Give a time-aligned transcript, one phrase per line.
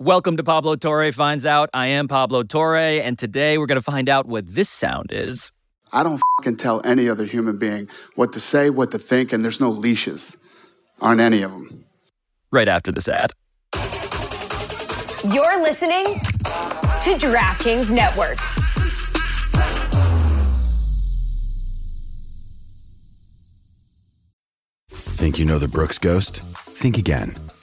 [0.00, 1.70] Welcome to Pablo Torre Finds Out.
[1.74, 5.50] I am Pablo Torre, and today we're going to find out what this sound is.
[5.92, 9.44] I don't fucking tell any other human being what to say, what to think, and
[9.44, 10.36] there's no leashes
[11.00, 11.84] on any of them.
[12.52, 13.32] Right after this ad.
[15.34, 18.38] You're listening to DraftKings Network.
[24.90, 26.38] Think you know the Brooks Ghost?
[26.38, 27.34] Think again.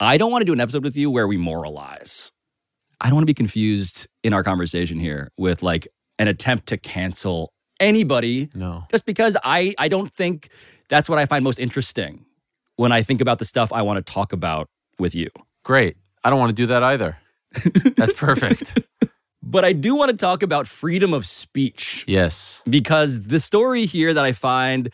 [0.00, 2.32] I don't want to do an episode with you where we moralize.
[3.00, 5.88] I don't want to be confused in our conversation here with like
[6.18, 8.48] an attempt to cancel anybody.
[8.54, 8.84] No.
[8.90, 10.50] Just because I I don't think
[10.88, 12.24] that's what I find most interesting
[12.76, 15.28] when I think about the stuff I want to talk about with you.
[15.64, 15.96] Great.
[16.24, 17.16] I don't want to do that either.
[17.96, 18.78] That's perfect.
[19.42, 22.62] But I do want to talk about freedom of speech yes.
[22.68, 24.90] because the story here that I find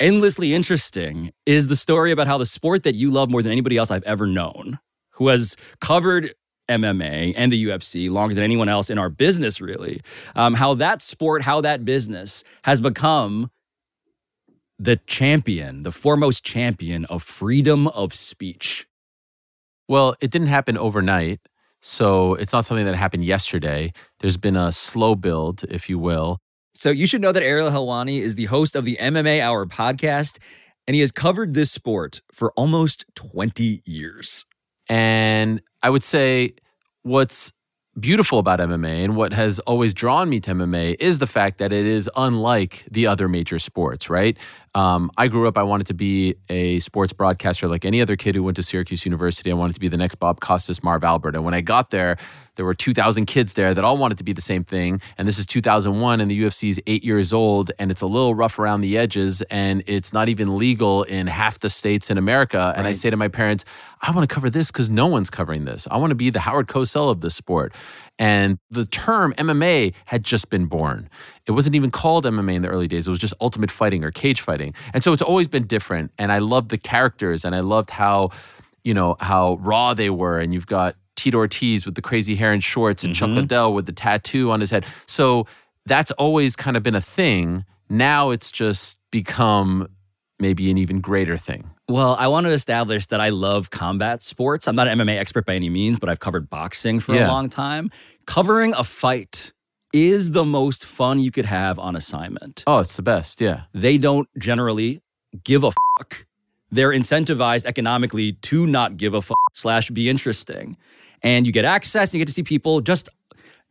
[0.00, 3.76] endlessly interesting is the story about how the sport that you love more than anybody
[3.76, 4.78] else I've ever known,
[5.12, 6.34] who has covered
[6.68, 10.00] MMA and the UFC longer than anyone else in our business, really,
[10.34, 13.50] um, how that sport, how that business has become
[14.78, 18.86] the champion, the foremost champion of freedom of speech.
[19.88, 21.40] Well, it didn't happen overnight.
[21.80, 23.92] So it's not something that happened yesterday.
[24.18, 26.40] There's been a slow build, if you will.
[26.76, 30.38] So you should know that Ariel Helwani is the host of the MMA Hour podcast,
[30.86, 34.44] and he has covered this sport for almost 20 years.
[34.88, 36.54] And I would say
[37.02, 37.50] what's
[37.98, 41.72] beautiful about MMA and what has always drawn me to MMA is the fact that
[41.72, 44.36] it is unlike the other major sports, right?
[44.76, 48.34] Um, I grew up, I wanted to be a sports broadcaster like any other kid
[48.34, 49.50] who went to Syracuse University.
[49.50, 51.34] I wanted to be the next Bob Costas, Marv Albert.
[51.34, 52.18] And when I got there,
[52.56, 55.00] there were 2,000 kids there that all wanted to be the same thing.
[55.16, 58.34] And this is 2001, and the UFC is eight years old, and it's a little
[58.34, 62.74] rough around the edges, and it's not even legal in half the states in America.
[62.76, 63.64] And I say to my parents,
[64.02, 65.88] I want to cover this because no one's covering this.
[65.90, 67.72] I want to be the Howard Cosell of this sport.
[68.18, 71.10] And the term MMA had just been born.
[71.46, 73.06] It wasn't even called MMA in the early days.
[73.06, 74.74] It was just ultimate fighting or cage fighting.
[74.94, 76.12] And so it's always been different.
[76.18, 78.30] And I loved the characters and I loved how,
[78.84, 80.38] you know, how raw they were.
[80.38, 83.40] And you've got Tito Ortiz with the crazy hair and shorts and Chuck mm-hmm.
[83.40, 84.86] Liddell with the tattoo on his head.
[85.06, 85.46] So
[85.84, 87.64] that's always kind of been a thing.
[87.88, 89.88] Now it's just become
[90.38, 91.70] maybe an even greater thing.
[91.88, 94.66] Well, I want to establish that I love combat sports.
[94.66, 97.48] I'm not an MMA expert by any means, but I've covered boxing for a long
[97.48, 97.90] time.
[98.26, 99.52] Covering a fight
[99.92, 102.64] is the most fun you could have on assignment.
[102.66, 103.40] Oh, it's the best.
[103.40, 103.62] Yeah.
[103.72, 105.00] They don't generally
[105.44, 106.26] give a fuck.
[106.72, 110.76] They're incentivized economically to not give a fuck slash be interesting.
[111.22, 113.08] And you get access and you get to see people just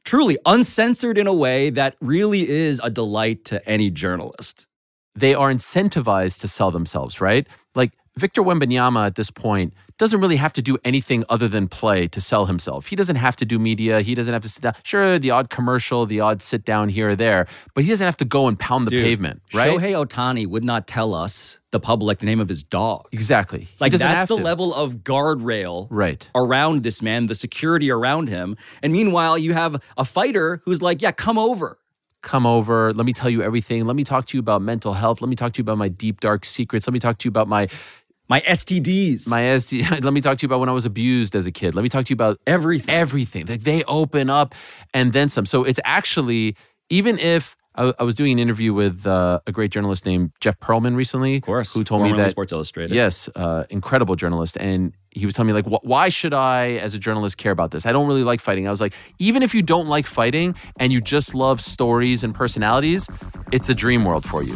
[0.05, 4.67] truly uncensored in a way that really is a delight to any journalist.
[5.17, 7.47] they are incentivized to sell themselves, right?
[7.73, 12.07] Like Victor Wembanyama at this point doesn't really have to do anything other than play
[12.07, 12.85] to sell himself.
[12.87, 13.99] He doesn't have to do media.
[14.01, 14.73] He doesn't have to sit down.
[14.83, 18.15] Sure, the odd commercial, the odd sit down here or there, but he doesn't have
[18.17, 19.69] to go and pound the Dude, pavement, right?
[19.77, 23.07] Shohei Ohtani would not tell us, the public, the name of his dog.
[23.11, 23.61] exactly.
[23.65, 24.41] He Like that's the to.
[24.43, 26.29] level of guardrail Right.
[26.35, 28.55] around this man, the security around him.
[28.81, 31.77] And meanwhile, you have a fighter who's like, yeah, come over.
[32.21, 32.91] Come over.
[32.93, 33.85] Let me tell you everything.
[33.85, 35.21] Let me talk to you about mental health.
[35.21, 36.87] Let me talk to you about my deep dark secrets.
[36.87, 37.67] Let me talk to you about my
[38.27, 39.27] My STDs.
[39.27, 40.01] my SD.
[40.03, 41.75] Let me talk to you about when I was abused as a kid.
[41.75, 42.93] Let me talk to you about everything.
[42.93, 43.45] everything.
[43.45, 44.55] Like they open up
[44.93, 45.45] and then some.
[45.45, 46.55] So it's actually
[46.89, 50.59] even if I, I was doing an interview with uh, a great journalist named Jeff
[50.59, 51.73] Pearlman recently, of course.
[51.73, 52.95] who told me that Sports Illustrated.
[52.95, 56.95] yes, uh, incredible journalist, and he was telling me like, wh- why should I, as
[56.95, 57.85] a journalist, care about this?
[57.85, 58.65] I don't really like fighting.
[58.67, 62.33] I was like, even if you don't like fighting and you just love stories and
[62.33, 63.09] personalities,
[63.51, 64.55] it's a dream world for you.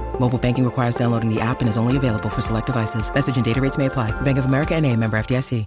[0.21, 3.11] Mobile banking requires downloading the app and is only available for select devices.
[3.13, 4.11] Message and data rates may apply.
[4.21, 5.65] Bank of America and a member FDIC.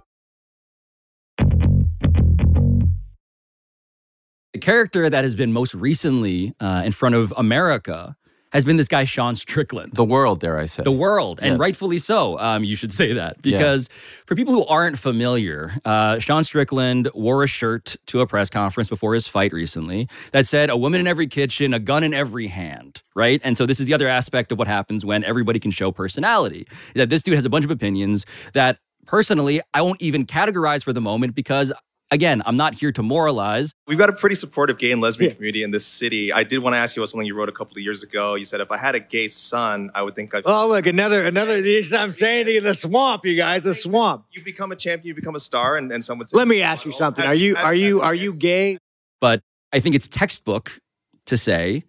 [4.53, 8.15] The character that has been most recently uh, in front of America
[8.53, 9.91] has been this guy, Sean Strickland.
[9.93, 10.83] The world, dare I say.
[10.83, 11.59] The world, and Yes.
[11.59, 12.39] rightfully so.
[12.39, 13.57] Um, you should say that Yeah.
[13.57, 13.89] because
[14.25, 18.87] for people who aren't familiar, uh, Sean Strickland wore a shirt to a press conference
[18.87, 22.47] before his fight recently that said, "A woman in every kitchen, a gun in every
[22.47, 25.71] hand." Right, and so this is the other aspect of what happens when everybody can
[25.71, 26.67] show personality.
[26.95, 30.93] That this dude has a bunch of opinions that personally I won't even categorize for
[30.93, 31.73] the moment because.
[32.11, 33.73] Again, I'm not here to moralize.
[33.87, 36.31] We've got a pretty supportive gay and lesbian community in this city.
[36.31, 38.35] I did want to ask you about something you wrote a couple of years ago.
[38.35, 40.43] You said if I had a gay son, I would think I'd.
[40.45, 41.63] Oh, look, another, another.
[41.93, 44.25] I'm saying to you, the swamp, you guys, the swamp.
[44.31, 46.27] You become a champion, you become a star, and, and someone.
[46.27, 47.23] Say, Let me ask you something.
[47.23, 48.77] Have Are you, have are you, are you gay?
[49.19, 49.41] but
[49.73, 50.77] I think it's textbook
[51.25, 51.85] to say,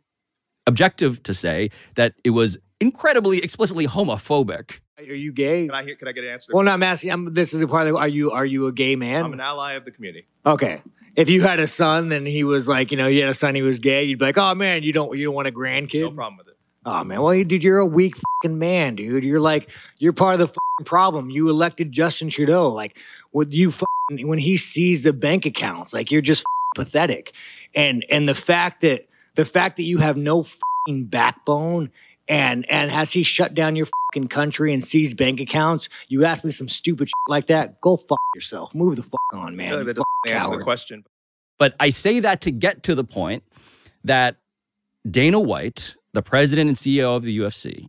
[0.66, 4.80] objective to say, that it was incredibly explicitly homophobic.
[4.98, 5.66] Are you gay?
[5.66, 5.94] Can I hear?
[5.94, 6.52] Can I get an answer?
[6.54, 7.10] Well, no, I'm asking.
[7.10, 7.96] I'm, this is a part of.
[7.96, 9.24] Are you, are you a gay man?
[9.24, 10.26] I'm an ally of the community.
[10.46, 10.82] Okay.
[11.16, 13.54] If you had a son and he was like, you know, you had a son,
[13.54, 16.02] he was gay, you'd be like, oh man, you don't, you don't want a grandkid.
[16.02, 16.56] No problem with it.
[16.84, 19.24] Oh man, well, dude, you're a weak fucking man, dude.
[19.24, 21.30] You're like, you're part of the fucking problem.
[21.30, 22.68] You elected Justin Trudeau.
[22.68, 22.98] Like,
[23.32, 26.44] with you, fucking, when he sees the bank accounts, like you're just
[26.74, 27.32] pathetic.
[27.74, 31.90] And and the fact that the fact that you have no fucking backbone,
[32.28, 35.88] and and has he shut down your fucking country and seized bank accounts?
[36.08, 38.74] You ask me some stupid shit like that, go fuck yourself.
[38.74, 39.70] Move the fuck on, man.
[39.70, 41.04] Really, You that doesn't answer the question.
[41.58, 43.42] But I say that to get to the point
[44.04, 44.36] that
[45.10, 47.86] Dana White, the president and CEO of the UFC,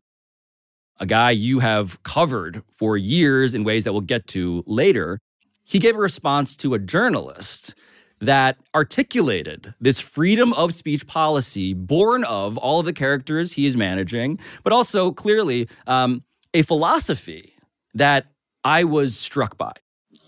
[0.99, 5.19] a guy you have covered for years in ways that we'll get to later,
[5.63, 7.75] he gave a response to a journalist
[8.19, 13.77] that articulated this freedom of speech policy born of all of the characters he is
[13.77, 16.23] managing, but also clearly um,
[16.53, 17.53] a philosophy
[17.93, 18.25] that
[18.63, 19.73] I was struck by.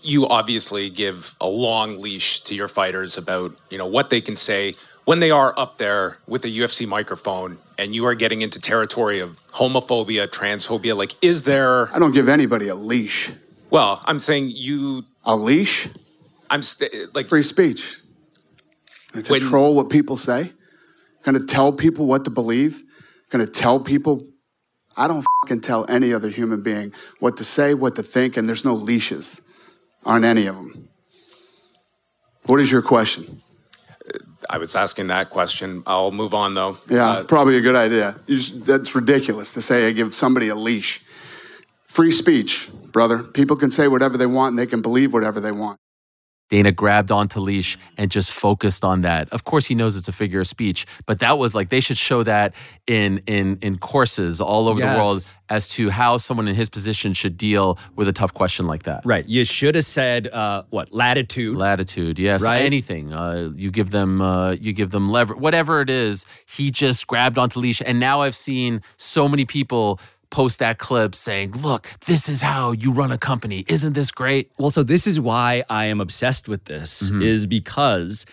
[0.02, 4.36] you obviously give a long leash to your fighters about you know what they can
[4.36, 8.60] say when they are up there with a UFC microphone and you are getting into
[8.60, 13.30] territory of homophobia, transphobia like is there I don't give anybody a leash.
[13.70, 15.88] well, I'm saying you A leash?
[16.50, 17.98] I'm st- like Free speech.
[19.12, 20.52] When- control what people say.
[21.24, 22.82] Going to tell people what to believe.
[23.30, 24.26] Going to tell people.
[24.96, 28.48] I don't fucking tell any other human being what to say, what to think, and
[28.48, 29.40] there's no leashes
[30.04, 30.88] on any of them.
[32.46, 33.42] What is your question?
[34.48, 35.82] I was asking that question.
[35.86, 36.78] I'll move on though.
[36.90, 38.16] Yeah, Uh, probably a good idea.
[38.26, 41.02] You just- that's ridiculous to say I give somebody a leash.
[41.86, 43.22] Free speech, brother.
[43.22, 45.78] People can say whatever they want and they can believe whatever they want.
[46.50, 49.28] Dana grabbed onto leash and just focused on that.
[49.30, 51.96] Of course, he knows it's a figure of speech, but that was like they should
[51.96, 52.54] show that
[52.86, 57.12] in in in courses all over the world as to how someone in his position
[57.12, 59.02] should deal with a tough question like that.
[59.04, 59.26] Right.
[59.26, 61.56] You should have said uh, what latitude.
[61.56, 62.62] Latitude, yes, Right?
[62.62, 63.12] anything.
[63.12, 66.24] Uh, you give them, uh, you give them lever, whatever it is.
[66.46, 69.98] He just grabbed onto leash, and now I've seen so many people
[70.30, 73.64] post that clip saying, "Look, this is how you run a company.
[73.68, 78.26] Isn't this great?" Well, so this is why I am obsessed with this, is because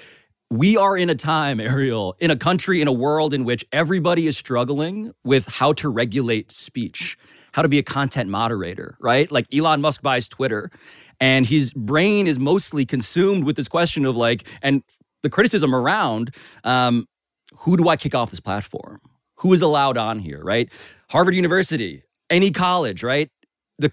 [0.50, 4.28] we are in a time, Ariel, in a country, in a world in which everybody
[4.28, 7.18] is struggling with how to regulate speech,
[7.51, 9.30] how to be a content moderator, right?
[9.32, 10.72] Like Elon Musk buys Twitter,
[11.20, 14.84] and his brain is mostly consumed with this question of like, and
[15.24, 17.08] the criticism around um,
[17.60, 19.01] who do I kick off this platform?
[19.39, 20.72] Who is allowed on here, right?
[21.10, 23.30] Harvard University, any college, right?
[23.80, 23.92] The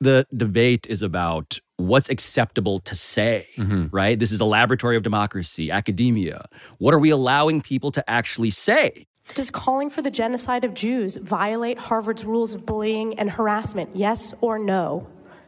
[0.00, 3.88] the debate is about what's acceptable to say, mm-hmm.
[3.90, 4.18] right?
[4.18, 6.46] This is a laboratory of democracy, academia.
[6.78, 9.06] What are we allowing people to actually say?
[9.34, 13.94] Does calling for the genocide of Jews violate Harvard's rules of bullying and harassment?
[13.94, 15.06] Yes or no?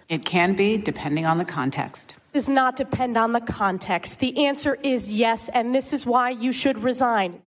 [0.08, 2.16] It can be, depending on the context.
[2.32, 4.20] Does not depend on the context.
[4.20, 7.42] The answer is yes, and this is why you should resign.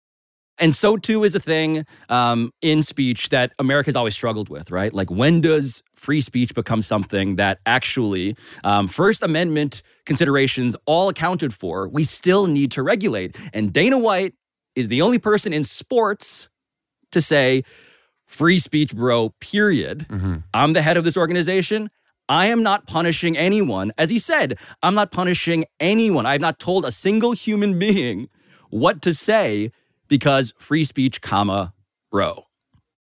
[0.57, 4.93] And so too is a thing um, in speech that America's always struggled with, right?
[4.93, 11.53] Like when does free speech become something that actually, um, First Amendment considerations all accounted
[11.53, 13.35] for, we still need to regulate?
[13.53, 14.35] And Dana White
[14.75, 16.47] is the only person in sports
[17.11, 17.63] to say,
[18.27, 20.05] free speech, bro, period.
[20.53, 21.89] I'm the head of this organization.
[22.29, 23.91] I am not punishing anyone.
[23.97, 26.25] As he said, I'm not punishing anyone.
[26.25, 28.29] I have not told a single human being
[28.69, 29.71] what to say
[30.11, 31.73] because free speech, comma,
[32.11, 32.45] bro.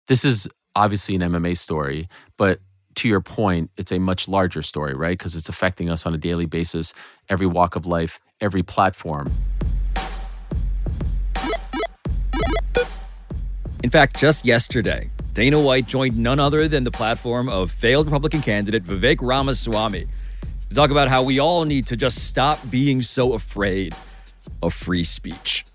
[0.07, 2.59] This is obviously an MMA story, but
[2.93, 5.17] to your point, it's a much larger story, right?
[5.17, 6.93] Because it's affecting us on a daily basis,
[7.27, 9.31] every walk of life, every platform.
[13.83, 18.43] In fact, just yesterday, Dana White joined none other than the platform of failed Republican
[18.43, 20.05] candidate Vivek Ramaswamy
[20.69, 23.95] to talk about how we all need to just stop being so afraid
[24.61, 25.65] of free speech.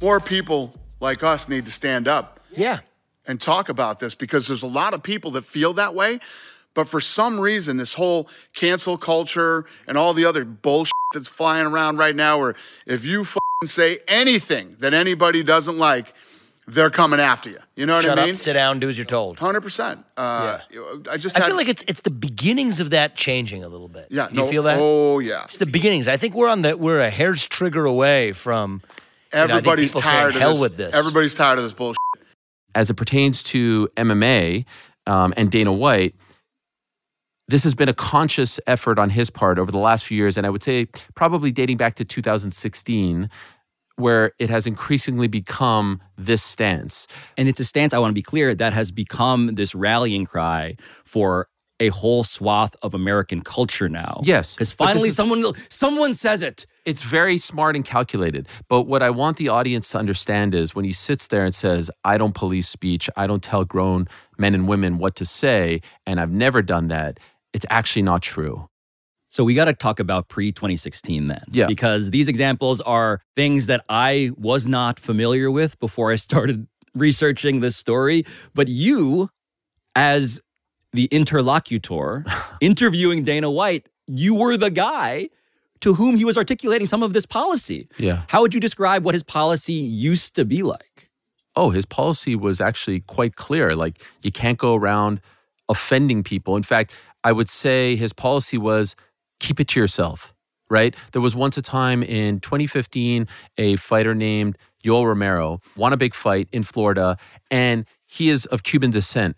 [0.00, 2.40] More people like us need to stand up.
[2.54, 2.80] Yeah.
[3.26, 6.18] And talk about this because there's a lot of people that feel that way.
[6.74, 11.66] But for some reason, this whole cancel culture and all the other bullshit that's flying
[11.66, 12.54] around right now, where
[12.86, 13.26] if you
[13.66, 16.14] say anything that anybody doesn't like,
[16.68, 17.58] they're coming after you.
[17.76, 18.30] You know what Shut I mean?
[18.34, 19.38] up, sit down, do as you're told.
[19.38, 20.04] Hundred percent.
[20.16, 20.58] Uh,
[21.10, 24.08] I just I feel like it's it's the beginnings of that changing a little bit.
[24.10, 24.78] Yeah, Do you feel that?
[24.78, 25.44] oh, yeah.
[25.44, 26.06] It's the beginnings.
[26.08, 28.82] I think we're on the we're a hair's trigger away from
[29.32, 30.60] you know, everybody's tired of hell this.
[30.60, 30.94] with this.
[30.94, 31.98] Everybody's tired of this bullshit.
[32.74, 34.64] as it pertains to MMA
[35.06, 36.14] um, and Dana White,
[37.48, 40.46] this has been a conscious effort on his part over the last few years, and
[40.46, 43.30] I would say probably dating back to 2016,
[43.96, 47.06] where it has increasingly become this stance.
[47.36, 50.76] And it's a stance, I want to be clear, that has become this rallying cry
[51.04, 51.48] for
[51.80, 54.20] a whole swath of American culture now.
[54.24, 56.66] Yes, Because finally is- someone someone says it.
[56.84, 58.48] It's very smart and calculated.
[58.68, 61.90] But what I want the audience to understand is when he sits there and says,
[62.04, 64.08] I don't police speech, I don't tell grown
[64.38, 67.20] men and women what to say, and I've never done that,
[67.52, 68.68] it's actually not true.
[69.30, 71.42] So we got to talk about pre 2016 then.
[71.50, 71.66] Yeah.
[71.66, 77.60] Because these examples are things that I was not familiar with before I started researching
[77.60, 78.24] this story.
[78.54, 79.28] But you,
[79.94, 80.40] as
[80.92, 82.24] the interlocutor
[82.60, 85.28] interviewing Dana White, you were the guy
[85.80, 87.88] to whom he was articulating some of this policy.
[87.98, 88.22] Yeah.
[88.28, 91.08] How would you describe what his policy used to be like?
[91.58, 93.74] oh, his policy was actually quite clear.
[93.74, 95.20] Like, you can't go around
[95.68, 96.56] offending people.
[96.56, 98.94] In fact, I would say his policy was
[99.40, 100.32] keep it to yourself,
[100.70, 100.94] right?
[101.12, 103.26] There was once a time in 2015,
[103.58, 107.18] a fighter named Yoel Romero won a big fight in Florida,
[107.50, 109.36] and he is of Cuban descent.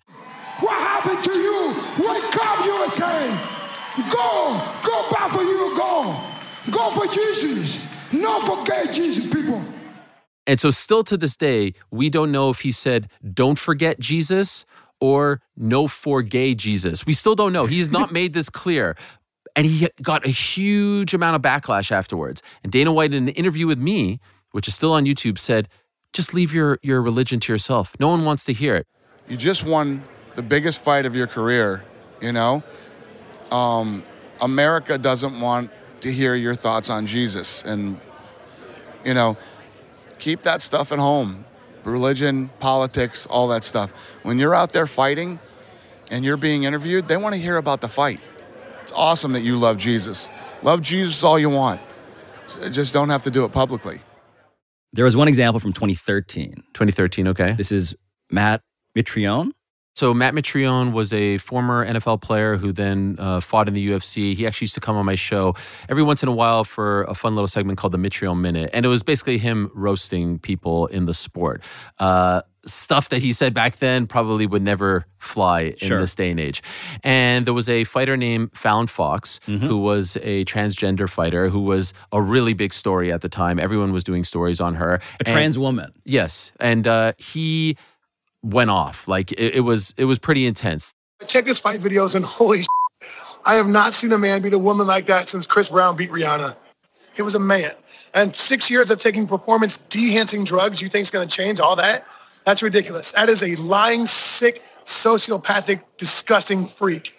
[0.61, 1.40] What happened to
[2.65, 2.81] you?
[2.81, 4.11] Wake up, USA!
[4.11, 4.63] Go!
[4.83, 6.21] Go back for you, go!
[6.71, 7.89] Go for Jesus!
[8.13, 9.61] Not forget Jesus, people!
[10.47, 14.65] And so, still to this day, we don't know if he said, don't forget Jesus
[15.01, 17.07] or no for gay Jesus.
[17.07, 17.67] We still don't know.
[17.67, 18.97] He has not made this clear.
[19.57, 22.43] And he got a huge amount of backlash afterwards.
[22.63, 24.21] And Dana White, in an interview with me,
[24.53, 25.69] which is still on YouTube, said,
[26.13, 27.95] just leave your, your religion to yourself.
[28.01, 28.87] No one wants to hear it.
[29.29, 30.03] You just won
[30.35, 31.85] the biggest fight of your career,
[32.21, 32.63] you know?
[33.51, 34.05] Um,
[34.41, 37.63] America doesn't want to hear your thoughts on Jesus.
[37.65, 38.01] And,
[39.05, 39.37] you know,
[40.19, 41.45] keep that stuff at home
[41.85, 43.93] religion, politics, all that stuff.
[44.23, 45.39] When you're out there fighting
[46.11, 48.21] and you're being interviewed, they want to hear about the fight.
[48.83, 50.29] It's awesome that you love Jesus.
[50.63, 51.81] Love Jesus all you want.
[52.71, 54.01] Just don't have to do it publicly.
[54.93, 56.55] There was one example from 2013.
[56.75, 57.53] 2013, okay.
[57.53, 57.95] This is
[58.31, 58.63] Matt
[58.97, 59.53] Mitrione.
[60.01, 64.35] So Matt Mitrione was a former NFL player who then uh, fought in the UFC.
[64.35, 65.55] He actually used to come on my show
[65.91, 68.87] every once in a while for a fun little segment called the Mitrione Minute, and
[68.87, 71.63] it was basically him roasting people in the sport.
[71.99, 76.01] Uh, stuff that he said back then probably would never fly in Sure.
[76.01, 76.63] this day and age.
[77.05, 81.93] And there was a fighter named Fallon Fox who was a transgender fighter who was
[82.13, 83.59] a really big story at the time.
[83.59, 84.95] Everyone was doing stories on her.
[84.95, 85.93] A And- trans woman.
[86.05, 87.77] Yes, and uh, he
[88.43, 90.95] went off like it, it was it was pretty intense.
[91.21, 93.09] I check his fight videos and holy shit,
[93.45, 96.11] I have not seen a man beat a woman like that since Chris Brown beat
[96.11, 96.57] Rihanna.
[97.15, 97.73] He was a man.
[98.13, 101.77] And six years of taking performance enhancing drugs, you think is going to change all
[101.77, 102.03] that?
[102.45, 103.13] That's ridiculous.
[103.15, 107.11] That is a lying, sick, sociopathic, disgusting freak.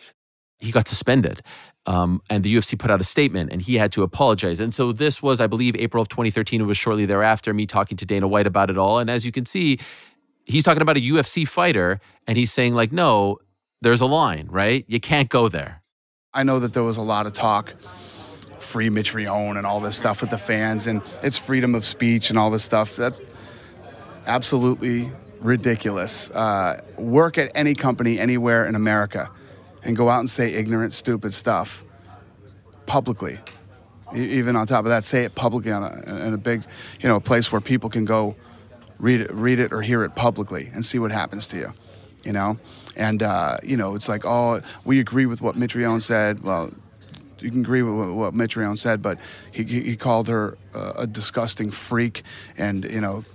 [0.60, 1.42] He got suspended.
[1.88, 4.60] Um, and the UFC put out a statement and he had to apologize.
[4.60, 6.62] And so this was, I believe, April of 2013.
[6.62, 9.00] It was shortly thereafter, me talking to Dana White about it all.
[9.00, 9.80] And as you can see,
[10.52, 13.40] he's talking about a UFC fighter and he's saying, like, no,
[13.82, 14.86] there's a line, right?
[14.88, 15.82] You can't go there.
[16.34, 17.74] I know that there was a lot of talk,
[18.60, 22.38] free Mitrione and all this stuff with the fans, and it's freedom of speech and
[22.38, 22.96] all this stuff.
[22.96, 23.22] That's
[24.28, 26.30] absolutely ridiculous.
[26.30, 29.30] Uh, work at any company anywhere in America
[29.84, 31.84] and go out and say ignorant, stupid stuff
[32.86, 33.40] publicly.
[34.14, 36.64] Even on top of that, say it publicly on a, in a big,
[37.00, 38.36] you know, a place where people can go
[39.02, 41.74] read it, read it or hear it publicly and see what happens to you,
[42.24, 42.58] you know.
[42.96, 46.44] And uh, you know, it's like, oh, we agree with what Mitrione said.
[46.44, 46.72] Well,
[47.40, 49.18] you can agree with what, what Mitrione said, but
[49.52, 52.24] he, he, called her uh, a disgusting freak,
[52.58, 53.26] and you know,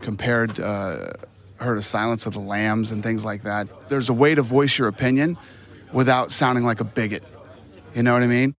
[0.00, 1.12] compared uh,
[1.56, 3.88] her to Silence of the Lambs and things like that.
[3.88, 5.38] There's a way to voice your opinion
[5.92, 7.24] without sounding like a bigot.
[7.94, 8.54] You know what I mean?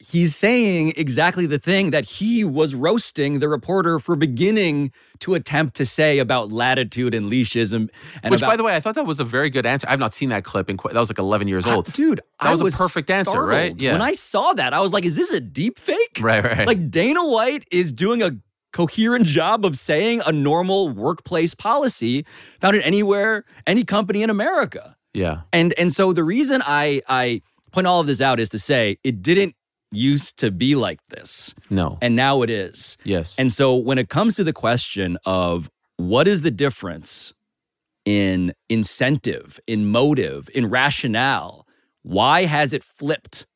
[0.00, 5.76] He's saying exactly the thing that he was roasting the reporter for beginning to attempt
[5.76, 7.90] to say about latitude and leashes and,
[8.22, 9.86] and Which, about, by the way, I thought that was a very good answer.
[9.88, 11.92] I've not seen that clip in quite, that was like 11 years ah, old.
[11.92, 13.76] dude, that I was, was a perfect answer, right?
[13.76, 13.92] startled.
[13.92, 16.18] When I saw that, I was like, is this a deep fake?
[16.20, 16.66] Right, right.
[16.66, 18.32] Like Dana White is doing a
[18.72, 22.24] coherent job of saying a normal workplace policy
[22.60, 24.96] found in anywhere, any company in America.
[25.12, 25.42] yeah.
[25.52, 27.42] And and so the reason I I
[27.72, 29.54] point all of this out is to say it didn't
[29.92, 31.54] used to be like this.
[31.68, 31.98] No.
[32.00, 32.96] And now it is.
[33.04, 33.34] Yes.
[33.38, 37.34] And so when it comes to the question of what is the difference
[38.04, 41.66] in incentive, in motive, in rationale,
[42.02, 43.46] why has it flipped?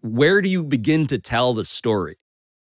[0.00, 2.16] Where do you begin to tell the story?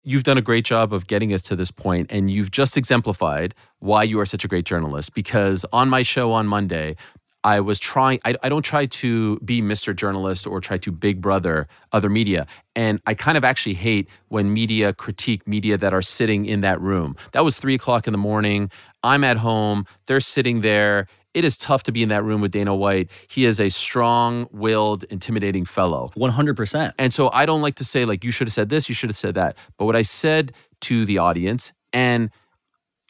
[0.02, 3.54] You've done a great job of getting us to this point, and you've just exemplified
[3.78, 5.14] why you are such a great journalist.
[5.14, 6.96] Because on my show on Monday,
[7.44, 9.94] I was trying, I, I don't try to be Mr.
[9.94, 12.46] Journalist or try to big brother other media.
[12.74, 16.80] And I kind of actually hate when media critique media that are sitting in that
[16.80, 17.16] room.
[17.32, 18.70] That was three o'clock in the morning.
[19.02, 21.06] I'm at home, they're sitting there.
[21.34, 23.10] It is tough to be in that room with Dana White.
[23.28, 26.10] He is a strong willed, intimidating fellow.
[26.16, 26.92] 100%.
[26.96, 29.10] And so I don't like to say, like, you should have said this, you should
[29.10, 29.58] have said that.
[29.76, 32.30] But what I said to the audience and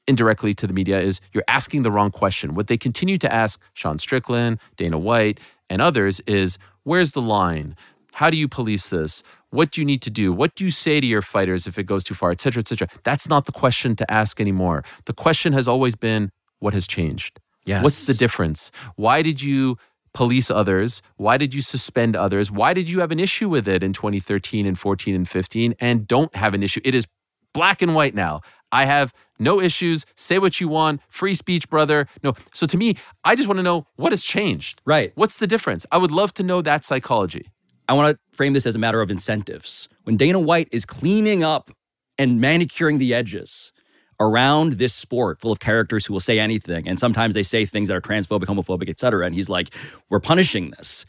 [0.06, 2.54] indirectly to the media is you're asking the wrong question.
[2.54, 7.76] What they continue to ask Sean Strickland, Dana White, and others is where's the line?
[8.14, 9.22] How do you police this?
[9.50, 10.32] What do you need to do?
[10.32, 12.68] What do you say to your fighters if it goes too far, et cetera, et
[12.68, 12.88] cetera?
[13.02, 14.84] That's not the question to ask anymore.
[15.06, 17.40] The question has always been what has changed?
[17.64, 17.82] Yes.
[17.82, 18.70] What's the difference?
[18.96, 19.78] Why did you
[20.12, 21.02] police others?
[21.16, 22.50] Why did you suspend others?
[22.50, 26.06] Why did you have an issue with it in 2013 and 14 and 15 and
[26.06, 26.80] don't have an issue?
[26.84, 27.06] It is
[27.52, 28.40] black and white now.
[28.74, 30.04] I have no issues.
[30.16, 31.00] Say what you want.
[31.08, 32.06] Free speech, brother.
[32.22, 32.34] No.
[32.52, 34.82] So to me, I just want to know what has changed.
[34.84, 35.12] Right.
[35.14, 35.86] What's the difference?
[35.92, 37.50] I would love to know that psychology.
[37.88, 39.88] I want to frame this as a matter of incentives.
[40.02, 41.70] When Dana White is cleaning up
[42.18, 43.72] and manicuring the edges
[44.20, 47.88] around this sport full of characters who will say anything, and sometimes they say things
[47.88, 49.74] that are transphobic, homophobic, et cetera, and he's like,
[50.08, 51.04] we're punishing this.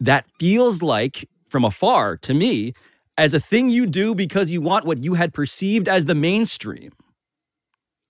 [0.00, 2.72] That feels like, from afar to me,
[3.16, 6.92] as a thing you do because you want what you had perceived as the mainstream.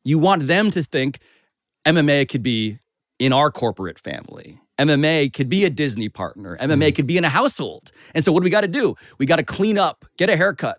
[0.04, 1.18] You want them to think
[1.86, 2.78] MMA could be
[3.18, 4.60] in our corporate family.
[4.78, 6.56] MMA could be a Disney partner.
[6.60, 7.92] MMA could be in a household.
[8.14, 8.96] And so, what do we got to do?
[9.18, 10.78] We got to clean up, get a haircut.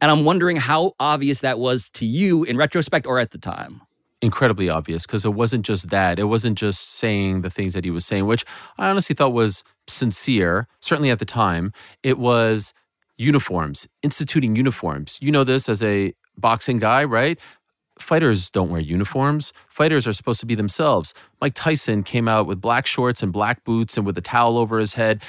[0.00, 3.80] And I'm wondering how obvious that was to you in retrospect or at the time.
[4.22, 6.18] Incredibly obvious because it wasn't just that.
[6.18, 8.44] It wasn't just saying the things that he was saying, which
[8.78, 11.72] I honestly thought was sincere, certainly at the time.
[12.02, 12.72] It was
[13.18, 15.18] uniforms, instituting uniforms.
[15.20, 17.38] You know this as a boxing guy, right?
[17.98, 19.52] Fighters don't wear uniforms.
[19.68, 21.14] Fighters are supposed to be themselves.
[21.40, 24.78] Mike Tyson came out with black shorts and black boots and with a towel over
[24.78, 25.22] his head.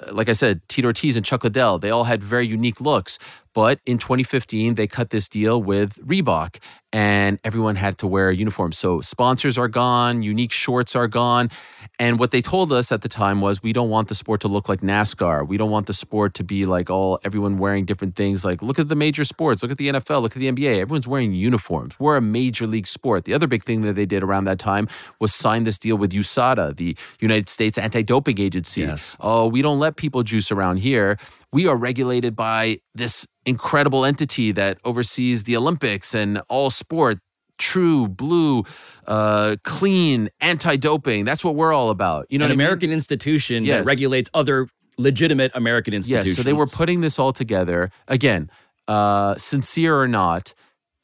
[0.00, 3.18] Uh, Like I said, Tito Ortiz and Chuck Liddell, they all had very unique looks.
[3.54, 6.58] But in 2015, they cut this deal with Reebok
[6.92, 8.72] and everyone had to wear a uniform.
[8.72, 11.50] So sponsors are gone, unique shorts are gone.
[11.98, 14.48] And what they told us at the time was we don't want the sport to
[14.48, 15.46] look like NASCAR.
[15.46, 18.44] We don't want the sport to be like all everyone wearing different things.
[18.44, 20.80] Like look at the major sports, look at the NFL, look at the NBA.
[20.80, 21.98] Everyone's wearing uniforms.
[21.98, 23.24] We're a major league sport.
[23.24, 24.86] The other big thing that they did around that time
[25.18, 28.82] was sign this deal with USADA, the United States Anti-Doping Agency.
[28.82, 29.16] Yes.
[29.20, 31.18] Oh, we don't let people juice around here.
[31.52, 37.18] We are regulated by this incredible entity that oversees the Olympics and all sport
[37.58, 38.64] true blue
[39.06, 42.60] uh clean anti-doping that's what we're all about you know An I mean?
[42.66, 43.80] American institution Yes.
[43.80, 44.66] that regulates other
[44.98, 46.28] legitimate American institutions.
[46.28, 48.50] Yes, so they were putting this all together again,
[48.88, 50.54] uh, sincere or not,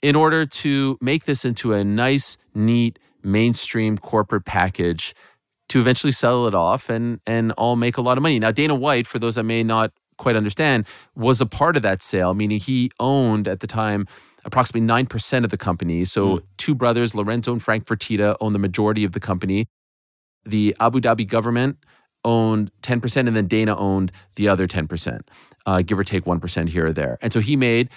[0.02, 5.14] in order to make this into a nice, neat, mainstream corporate package
[5.68, 8.38] to eventually sell it off and and all make a lot of money.
[8.38, 12.02] Now, Dana White, for those that may not quite understand, was a part of that
[12.02, 14.06] sale, meaning he owned at the time
[14.44, 16.04] approximately nine percent of the company.
[16.04, 19.66] So two brothers, Lorenzo and Frank Fertitta, owned the majority of the company.
[20.44, 21.78] The Abu Dhabi government
[22.24, 25.20] owned 10%, and then Dana owned the other 10%,
[25.66, 27.18] uh, give or take 1% here or there.
[27.22, 27.88] And so he made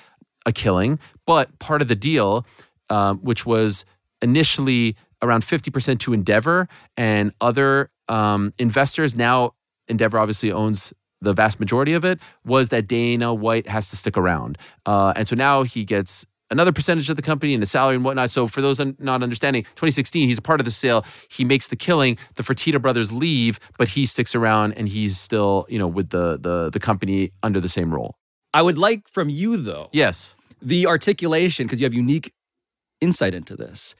[0.45, 0.99] a killing.
[1.25, 2.45] But part of the deal,
[2.89, 3.85] um, which was
[4.21, 9.53] initially around 50% to Endeavor and other um, investors, now
[9.87, 14.17] Endeavor obviously owns the vast majority of it, was that Dana White has to stick
[14.17, 14.57] around.
[14.85, 18.03] Uh, and so now he gets another percentage of the company and a salary and
[18.03, 18.29] whatnot.
[18.29, 21.05] So for those un- not understanding, 2016, he's a part of the sale.
[21.29, 22.17] He makes the killing.
[22.35, 26.37] The Fertitta brothers leave, but he sticks around and he's still, you know, with the
[26.39, 28.15] the the company under the same role.
[28.53, 30.35] I would like from you, though, Yes.
[30.61, 32.33] the articulation, because you have unique
[32.99, 33.95] insight into this.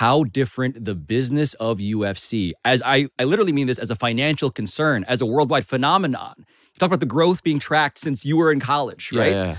[0.00, 4.50] How different the business of UFC, as I, I literally mean this as a financial
[4.50, 8.52] concern, as a worldwide phenomenon, You talk about the growth being tracked since you were
[8.52, 9.32] in college, Yeah, right?
[9.32, 9.56] yeah.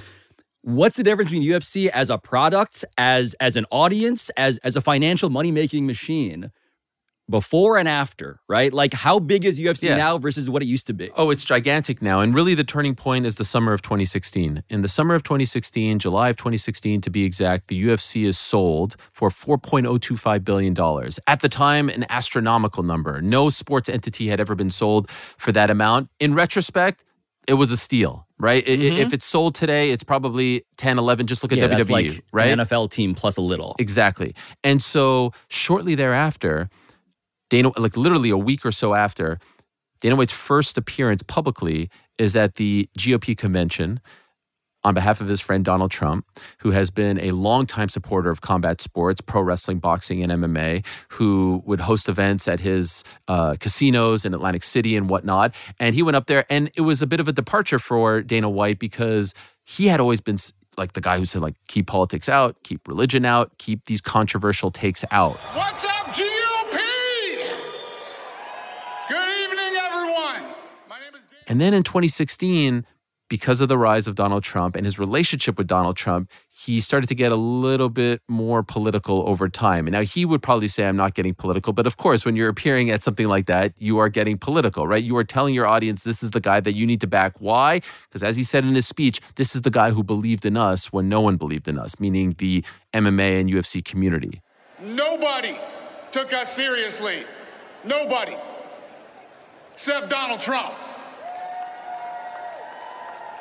[0.61, 4.81] What's the difference between UFC as a product, as as an audience, as as a
[4.91, 6.51] financial money making machine,
[7.29, 8.73] before and after, right?
[8.73, 9.97] Like how big is UFC Yeah.
[9.97, 11.09] now versus what it used to be?
[11.17, 12.21] Oh, it's gigantic now.
[12.21, 14.63] And really, the turning point is the summer of 2016.
[14.69, 18.95] In the summer of 2016, July of 2016 to be exact, the UFC is sold
[19.11, 20.75] for $4.025 billion.
[21.27, 23.21] At the time, an astronomical number.
[23.21, 26.09] No sports entity had ever been sold for that amount.
[26.19, 27.03] In retrospect,
[27.47, 28.65] it was a steal, right?
[28.65, 28.97] Mhm.
[28.99, 31.27] If it's sold today, it's probably 10, 11.
[31.27, 32.47] Just look at yeah, WWE, like right?
[32.47, 33.75] an NFL team plus a little.
[33.79, 34.33] Exactly.
[34.63, 36.69] And so shortly thereafter,
[37.49, 39.39] Dana, like literally a week or so after,
[40.01, 43.99] Dana White's first appearance publicly is at the GOP convention
[44.83, 46.25] on behalf of his friend Donald Trump,
[46.59, 51.61] who has been a longtime supporter of combat sports, pro wrestling, boxing, and MMA, who
[51.65, 55.53] would host events at his uh, casinos in Atlantic City and whatnot.
[55.79, 58.49] And he went up there, and it was a bit of a departure for Dana
[58.49, 59.33] White because
[59.65, 60.37] he had always been
[60.77, 64.71] like the guy who said like keep politics out, keep religion out, keep these controversial
[64.71, 65.37] takes out.
[65.53, 66.36] What's up, GOP?
[71.47, 72.85] And then in 2016,
[73.29, 77.07] because of the rise of Donald Trump and his relationship with Donald Trump, he started
[77.07, 79.85] to get a little bit more political over time.
[79.85, 81.73] And now he would probably say, I'm not getting political.
[81.73, 85.03] But of course, when you're appearing at something like that, you are getting political, right?
[85.03, 87.33] You are telling your audience this is the guy that you need to back.
[87.39, 87.81] Why?
[88.09, 90.91] Because as he said in his speech, this is the guy who believed in us
[90.91, 94.41] when no one believed in us, meaning the MMA and UFC community.
[94.81, 95.57] Nobody
[96.11, 97.23] took us seriously.
[97.83, 98.35] Nobody.
[99.73, 100.73] Except Donald Trump.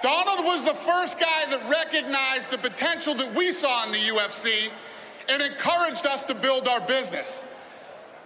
[0.02, 4.70] Donald was the first guy that recognized the potential that we saw in the UFC
[5.28, 7.44] and encouraged us to build our business.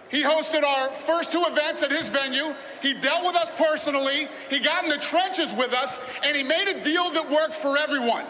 [0.09, 2.53] He hosted our first two events at his venue.
[2.81, 4.27] He dealt with us personally.
[4.49, 7.77] He got in the trenches with us, and he made a deal that worked for
[7.77, 8.25] everyone.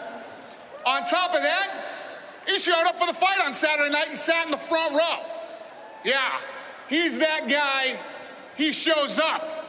[0.86, 1.84] On top of that,
[2.46, 5.26] he showed up for the fight on Saturday night and sat in the front row.
[6.04, 6.32] Yeah,
[6.88, 7.98] he's that guy.
[8.56, 9.61] He shows up.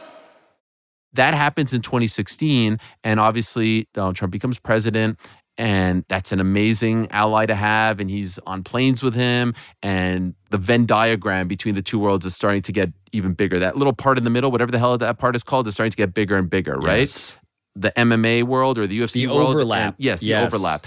[1.14, 5.18] That happens in 2016 and obviously donald trump becomes president
[5.56, 10.58] and that's an amazing ally to have and he's on planes with him and the
[10.58, 13.60] venn diagram between the two worlds is starting to get even bigger.
[13.60, 15.92] That little part in the middle whatever the hell that part is called is starting
[15.92, 17.36] to get bigger and bigger right?
[17.76, 19.94] The mma world or the ufc The world overlap.
[19.94, 20.46] and- yes the Yes.
[20.52, 20.86] overlap.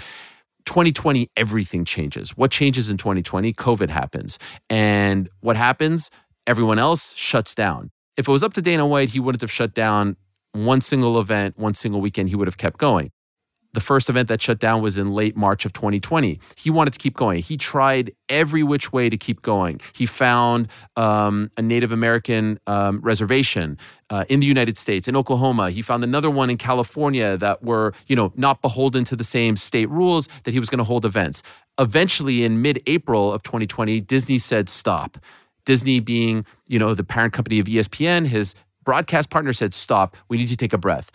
[0.66, 2.36] 2020 everything changes.
[2.36, 4.38] What changes in 2020 covid happens.
[4.68, 6.10] And what happens?
[6.46, 9.72] Everyone else shuts down if it was up to Dana White, he wouldn't have shut
[9.72, 10.16] down
[10.52, 12.28] one single event, one single weekend.
[12.28, 13.10] He would have kept going.
[13.74, 16.40] The first event that shut down was in late March of 2020.
[16.56, 17.42] He wanted to keep going.
[17.42, 19.80] He tried every which way to keep going.
[19.92, 23.78] He found um, a Native American um, reservation
[24.10, 25.70] uh, in the United States, in Oklahoma.
[25.70, 29.54] He found another one in California that were, you know, not beholden to the same
[29.54, 31.42] state rules that he was going to hold events.
[31.78, 35.18] Eventually, in mid-April of 2020, Disney said stop.
[35.68, 38.54] Disney being, you know, the parent company of ESPN, his
[38.84, 41.10] broadcast partner said, stop, we need to take a breath.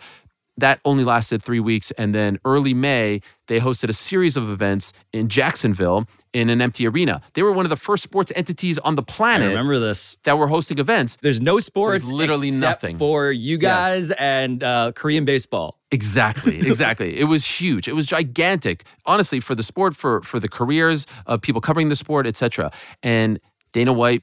[0.56, 1.90] That only lasted three weeks.
[1.98, 6.86] And then early May, they hosted a series of events in Jacksonville in an empty
[6.86, 7.20] arena.
[7.34, 9.48] They were one of the first sports entities on the planet.
[9.48, 10.16] remember this.
[10.22, 11.16] That were hosting events.
[11.20, 12.96] There's no sports There's literally nothing.
[12.96, 13.60] for you Yes.
[13.62, 15.80] guys and uh, Korean baseball.
[15.90, 17.18] Exactly, exactly.
[17.18, 17.88] it was huge.
[17.88, 18.84] It was gigantic.
[19.04, 22.70] Honestly, for the sport, for for the careers of people covering the sport, etc.
[23.02, 23.40] And
[23.72, 24.22] Dana White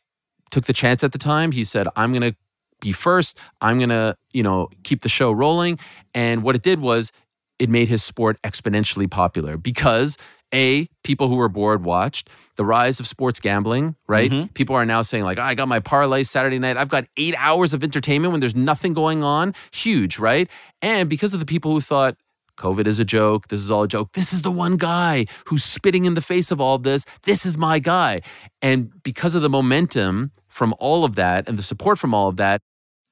[0.51, 1.51] took the chance at the time.
[1.51, 2.35] He said, "I'm going to
[2.79, 3.37] be first.
[3.61, 5.79] I'm going to, you know, keep the show rolling."
[6.13, 7.11] And what it did was
[7.59, 10.17] it made his sport exponentially popular because
[10.53, 15.01] a people who were bored watched the rise of sports gambling right people are now
[15.01, 18.31] saying like "Ah, i got my parlay saturday night i've got eight hours of entertainment
[18.33, 20.49] when there's nothing going on huge right
[20.81, 22.17] and because of the people who thought
[22.61, 23.47] covid is a joke.
[23.47, 24.09] This is all a joke.
[24.13, 27.05] This is the one guy who's spitting in the face of all of this.
[27.23, 28.21] This is my guy.
[28.61, 32.35] And because of the momentum from all of that and the support from all of
[32.35, 32.61] that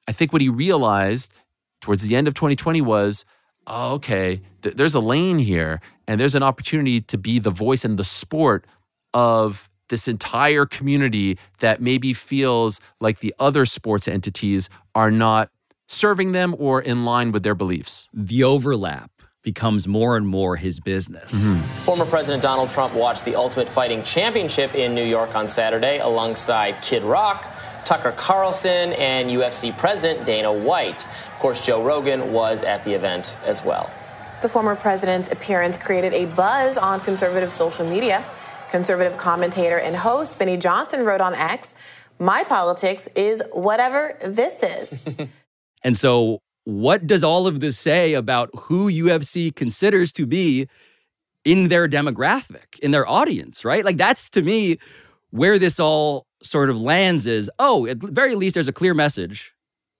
[0.06, 1.32] i think what he realized
[1.80, 3.24] towards the end of 2020 was
[3.66, 7.84] oh, okay, th- there's a lane here and there's an opportunity to be the voice
[7.84, 8.66] and the sport
[9.14, 15.50] of this entire community that maybe feels like the other sports entities are not
[15.88, 18.08] serving them or in line with their beliefs.
[18.12, 19.09] The overlap
[19.42, 21.34] becomes more and more his business.
[21.34, 21.60] Mm-hmm.
[21.84, 26.82] Former President Donald Trump watched the Ultimate Fighting Championship in New York on Saturday alongside
[26.82, 27.50] Kid Rock,
[27.84, 31.06] Tucker Carlson, and UFC President Dana White.
[31.06, 33.90] Of course, Joe Rogan was at the event as well.
[34.42, 38.24] The former president's appearance created a buzz on conservative social media.
[38.70, 41.74] Conservative commentator and host Benny Johnson wrote on X,
[42.18, 45.08] My politics is whatever this is.
[45.82, 50.68] And so what does all of this say about who UFC considers to be
[51.44, 53.84] in their demographic, in their audience, right?
[53.84, 54.78] Like that's to me
[55.30, 58.94] where this all sort of lands is, oh, at the very least there's a clear
[58.94, 59.52] message.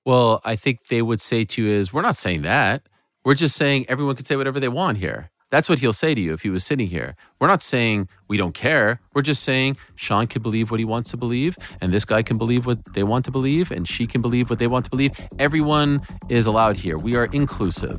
[0.04, 2.82] Well, I think they would say to you is, we're not saying that.
[3.24, 5.30] We're just saying everyone can say whatever they want here.
[5.50, 7.16] That's what he'll say to you if he was sitting here.
[7.40, 9.00] We're not saying we don't care.
[9.14, 12.38] We're just saying Sean can believe what he wants to believe, and this guy can
[12.38, 15.12] believe what they want to believe, and she can believe what they want to believe.
[15.38, 16.96] Everyone is allowed here.
[16.98, 17.98] We are inclusive.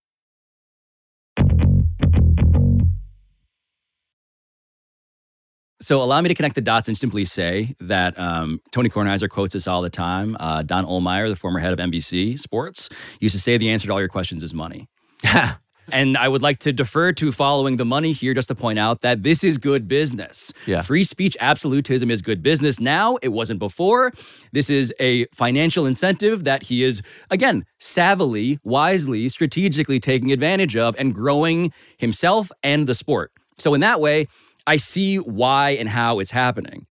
[5.81, 9.53] So allow me to connect the dots and simply say that um, Tony Kornheiser quotes
[9.53, 10.37] this all the time.
[10.39, 12.87] Uh, Don Ohlmeyer, the former head of NBC Sports,
[13.19, 14.87] used to say the answer to all your questions is money.
[15.91, 19.01] and I would like to defer to following the money here just to point out
[19.01, 20.53] that this is good business.
[20.67, 20.83] Yeah.
[20.83, 23.17] Free speech absolutism is good business now.
[23.23, 24.11] It wasn't before.
[24.51, 30.95] This is a financial incentive that he is, again, savvily, wisely, strategically taking advantage of
[30.99, 33.31] and growing himself and the sport.
[33.57, 34.27] So, in that way,
[34.67, 36.87] I see why and how it's happening.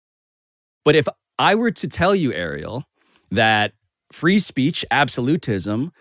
[0.83, 2.85] But if I were to tell you, Ariel,
[3.31, 3.73] that
[4.11, 5.91] free speech absolutism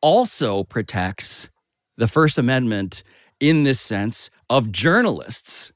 [0.00, 1.50] also protects
[1.96, 3.02] the First Amendment
[3.40, 5.72] in this sense of journalists,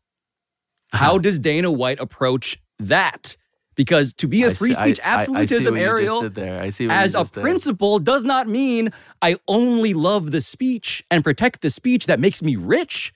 [0.92, 1.04] uh-huh.
[1.04, 3.36] how does Dana White approach that?
[3.74, 6.60] Because to be a free see- speech I- absolutism, Ariel, did there.
[6.60, 7.42] I see what you as a did.
[7.42, 12.42] principle, does not mean I only love the speech and protect the speech that makes
[12.42, 13.12] me rich.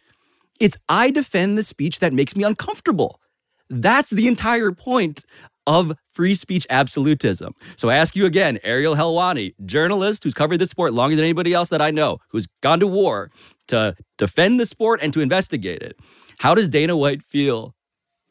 [0.60, 3.20] It's I defend the speech that makes me uncomfortable.
[3.70, 5.24] That's the entire point
[5.66, 7.54] of free speech absolutism.
[7.76, 11.54] So I ask you again, Ariel Helwani, journalist who's covered this sport longer than anybody
[11.54, 13.30] else that I know, who's gone to war
[13.68, 15.96] to defend the sport and to investigate it.
[16.38, 17.74] How does Dana White feel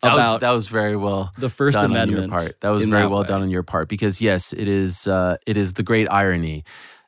[0.02, 2.62] That was, about that was very well the First done Amendment on your part.
[2.62, 3.28] That was very that well way?
[3.28, 5.08] done on your part because yes, it is.
[5.08, 6.64] Uh, it is the great irony.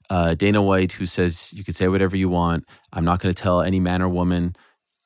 [0.10, 2.66] Uh, Dana White, who says you can say whatever you want.
[2.94, 4.56] I'm not going to tell any man or woman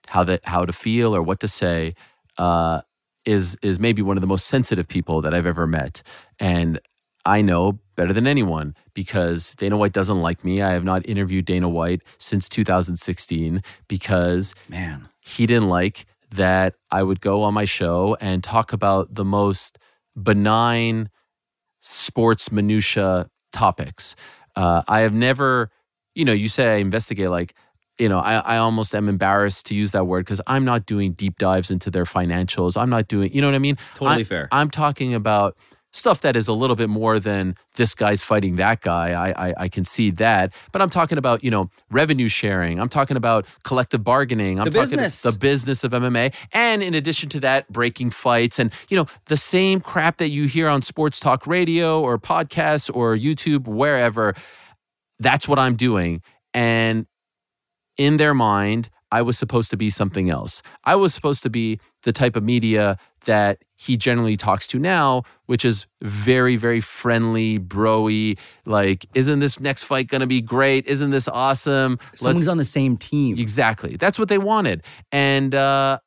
[0.07, 1.95] how that how to feel or what to say.
[2.37, 2.81] Uh,
[3.25, 6.03] is is maybe one of the most sensitive people that I've ever met,
[6.39, 6.79] and
[7.25, 10.61] I know better than anyone because Dana White doesn't like me.
[10.61, 17.03] I have not interviewed Dana White since 2016 because man, he didn't like that I
[17.03, 19.79] would go on my show and talk about the most
[20.21, 21.09] benign
[21.81, 24.15] sports minutia topics.
[24.55, 25.71] Uh, I have never,
[26.13, 27.55] you know, you say I investigate like,
[27.99, 31.13] you know, I, I almost am embarrassed to use that word because I'm not doing
[31.13, 32.75] deep dives into their financials.
[32.79, 33.77] I'm not doing, you know what I mean?
[33.93, 34.47] Totally I- fair.
[34.51, 35.55] I'm talking about
[35.93, 39.11] stuff that is a little bit more than this guy's fighting that guy.
[39.11, 42.81] I, I I can see that, but I'm talking about you know revenue sharing.
[42.81, 44.59] I'm talking about collective bargaining.
[44.59, 45.21] I'm The talking business.
[45.21, 49.37] the business of MMA, and in addition to that, breaking fights and you know the
[49.37, 54.33] same crap that you hear on sports talk radio or podcasts or YouTube wherever.
[55.19, 56.21] That's what I'm doing,
[56.53, 57.05] and
[57.97, 60.61] in their mind, I was supposed to be something else.
[60.83, 65.23] I was supposed to be the type of media that he generally talks to now,
[65.45, 68.37] which is very, very friendly, broy.
[68.65, 70.85] Like, isn't this next fight going to be great?
[70.87, 71.99] Isn't this awesome?
[72.13, 73.37] Someone who's Let's- on the same team.
[73.39, 73.95] Exactly.
[73.95, 74.83] That's what they wanted.
[75.11, 75.99] And uh,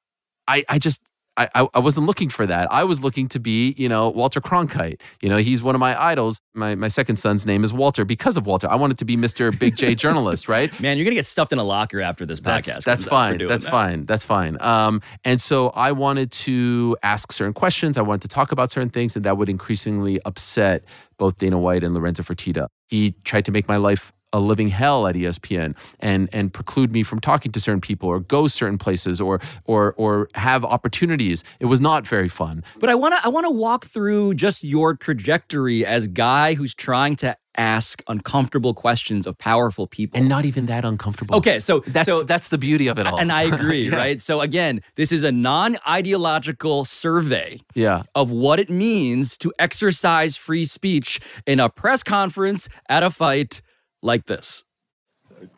[0.47, 1.01] I, I just,
[1.39, 2.71] I, I wasn't looking for that.
[2.73, 5.01] I was looking to be, you know, Walter Cronkite.
[5.21, 6.41] You know, he's one of my idols.
[6.55, 8.69] My my second son's name is Walter because of Walter.
[8.69, 9.57] I wanted to be Mr.
[9.57, 10.69] Big J journalist, right?
[10.81, 12.65] Man, you're gonna get stuffed in a locker after this podcast.
[12.65, 13.49] That's, that's comes out for fine.
[13.49, 13.71] That's that.
[13.71, 14.07] fine.
[14.07, 14.57] That's fine.
[14.61, 17.97] Um, and so I wanted to ask certain questions.
[17.97, 20.85] I wanted to talk about certain things, and that would increasingly upset
[21.19, 22.69] both Dana White and Lorenzo Fertitta.
[22.89, 27.03] He tried to make my life a living hell at ESPN and and preclude me
[27.03, 31.43] from talking to certain people or go certain places or or or have opportunities.
[31.61, 32.63] It was not very fun.
[32.79, 36.75] But I want to I want to walk through just your trajectory as guy who's
[36.75, 40.17] trying to ask uncomfortable questions of powerful people.
[40.17, 41.35] And not even that uncomfortable.
[41.37, 43.19] Okay, so That's so that's the beauty of it all.
[43.19, 43.97] and I agree, Yeah.
[43.97, 44.21] right?
[44.23, 48.03] So again, this is a non-ideological survey Yeah.
[48.15, 53.61] of what it means to exercise free speech in a press conference at a fight
[54.03, 54.65] like this.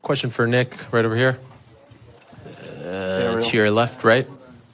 [0.02, 1.38] Question for Nick, right over here.
[2.84, 4.26] Uh, to your left, right?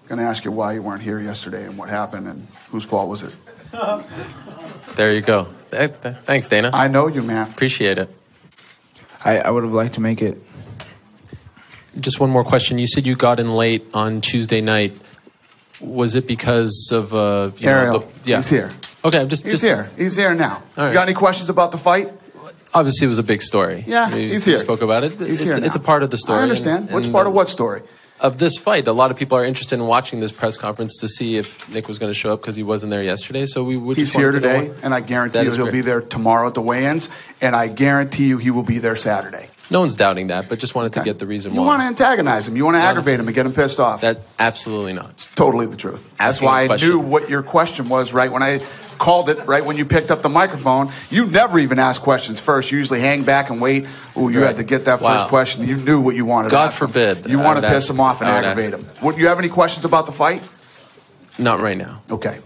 [0.09, 3.09] Going to ask you why you weren't here yesterday and what happened and whose fault
[3.09, 3.35] was it.
[4.97, 5.49] There you go.
[5.71, 6.71] Th- th- Thanks, Dana.
[6.73, 7.47] I know you, man.
[7.51, 8.09] Appreciate it.
[9.23, 10.39] I, I would have liked to make it.
[12.01, 12.79] Just one more question.
[12.79, 14.95] You said you got in late on Tuesday night.
[15.83, 18.37] Was it because of uh, you know, Ariel, the- yeah.
[18.37, 18.71] he's here.
[19.05, 19.91] Okay, I'm just He's just- here.
[19.99, 20.63] He's here now.
[20.79, 20.89] All right.
[20.89, 22.11] You got any questions about the fight?
[22.77, 23.85] Obviously, it was a big story.
[23.87, 24.59] Yeah, We- he's here.
[24.59, 25.13] Spoke about it.
[25.13, 26.41] He's it's, here it's a part of the story.
[26.41, 26.87] I understand.
[26.87, 27.83] and- Which and, part of what story?
[28.19, 31.09] Of this fight, a lot of people are interested in watching this press conference to
[31.09, 33.45] see if Nick was going to show up because he wasn't there yesterday.
[33.45, 33.97] So we would.
[33.99, 35.73] He's just here to today, and I guarantee you he'll great.
[35.73, 37.11] be there tomorrow at the weigh-ins,
[37.43, 39.51] and I guarantee you he will be there Saturday.
[39.69, 41.65] No one's doubting that, but just wanted to get the reason You why.
[41.65, 42.57] You want to antagonize him.
[42.57, 44.01] You want to aggravate him and get him pissed off.
[44.03, 45.29] That absolutely not.
[45.35, 46.05] totally the truth.
[46.19, 48.61] That's Asking why a I knew what your question was right when I
[48.99, 50.91] called it, right when you picked up the microphone.
[51.11, 52.71] You never even ask questions first.
[52.73, 53.87] You usually hang back and wait.
[54.15, 54.47] Oh, you Right.
[54.49, 55.19] had to get that Wow.
[55.19, 55.67] first question.
[55.69, 56.49] You knew what you wanted.
[56.49, 58.89] to God forbid You I want to piss ask- him off and aggravate him.
[59.03, 60.43] Would you have any questions about the fight?
[61.39, 62.01] Not right now.
[62.11, 62.39] Okay.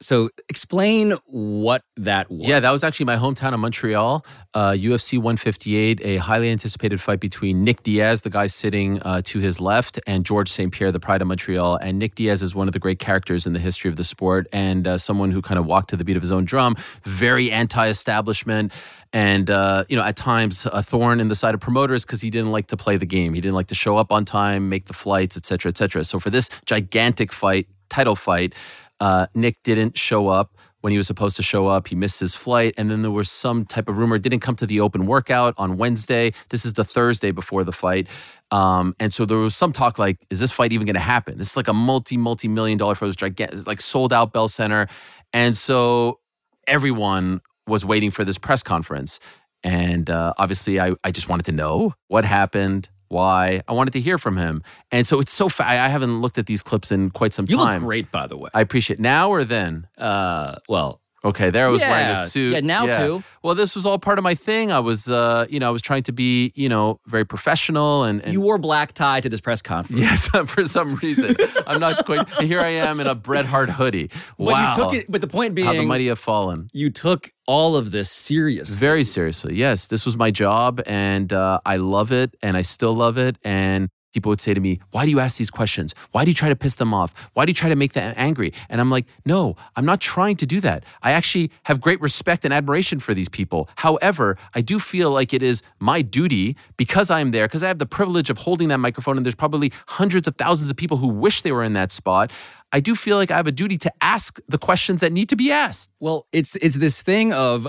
[0.00, 2.46] So explain what that was.
[2.46, 4.24] Yeah, that was actually my hometown of Montreal.
[4.52, 9.38] Uh, UFC 158, a highly anticipated fight between Nick Diaz, the guy sitting uh, to
[9.38, 10.72] his left, and Georges St.
[10.72, 11.76] Pierre, the pride of Montreal.
[11.76, 14.46] And Nick Diaz is one of the great characters in the history of the sport
[14.52, 17.50] and uh, someone who kind of walked to the beat of his own drum, very
[17.50, 18.72] anti establishment.
[19.12, 22.30] And, uh, you know, at times a thorn in the side of promoters because he
[22.30, 23.32] didn't like to play the game.
[23.32, 26.04] He didn't like to show up on time, make the flights, et cetera, et cetera.
[26.04, 28.54] So for this gigantic fight, title fight,
[29.00, 31.88] uh, Nick didn't show up when he was supposed to show up.
[31.88, 32.74] He missed his flight.
[32.76, 35.78] And then there was some type of rumor, didn't come to the open workout on
[35.78, 36.34] Wednesday.
[36.50, 38.06] This is the Thursday before the fight.
[38.50, 41.38] Um, and so there was some talk like, is this fight even going to happen?
[41.38, 43.08] This is like a multi, multi million dollar fight.
[43.08, 44.86] It gigantic, like sold out Bell Center.
[45.32, 46.20] And so
[46.66, 49.20] everyone was waiting for this press conference.
[49.62, 53.62] And uh, obviously, I, I just wanted to know what happened, why.
[53.68, 54.62] I wanted to hear from him.
[54.90, 57.56] And so it's so fa- I haven't looked at these clips in quite some You
[57.56, 57.80] look time.
[57.82, 58.50] great, by the way.
[58.52, 59.86] I appreciate now or then.
[59.96, 61.50] Uh, well, okay.
[61.50, 62.52] There I was wearing a suit.
[62.52, 63.24] yeah, now too.
[63.42, 64.72] Well, this was all part of my thing.
[64.72, 68.22] I was, uh, you know, I was trying to be, you know, very professional and.
[68.22, 70.00] and you wore black tie to this press conference.
[70.04, 71.36] Yes, for some reason.
[71.66, 72.28] I'm not quite.
[72.40, 74.10] here I am in a Bret Hart hoodie.
[74.38, 74.70] But Wow.
[74.70, 75.06] you took it.
[75.10, 76.70] But the point being, How the mighty have fallen.
[76.72, 78.78] you took all of this seriously.
[78.78, 79.54] Very seriously.
[79.56, 83.36] Yes, this was my job and uh, I love it and I still love it.
[83.44, 85.94] And people would say to me, Why do you ask these questions?
[86.12, 87.12] Why do you try to piss them off?
[87.34, 88.54] Why do you try to make them angry?
[88.70, 90.84] And I'm like, No, I'm not trying to do that.
[91.02, 93.68] I actually have great respect and admiration for these people.
[93.76, 97.78] However, I do feel like it is my duty because I'm there, because I have
[97.78, 101.08] the privilege of holding that microphone and there's probably hundreds of thousands of people who
[101.08, 102.32] wish they were in that spot.
[102.72, 105.36] I do feel like I have a duty to ask the questions that need to
[105.36, 105.90] be asked.
[106.00, 107.68] Well, it's it's this thing of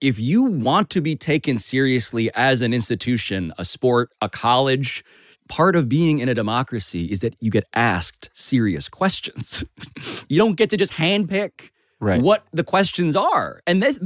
[0.00, 5.02] if you want to be taken seriously as an institution, a sport, a college,
[5.48, 9.64] part of being in a democracy is that you get asked serious questions.
[10.28, 12.20] you don't get to just handpick Right.
[12.20, 13.60] what the questions are.
[13.66, 13.98] And this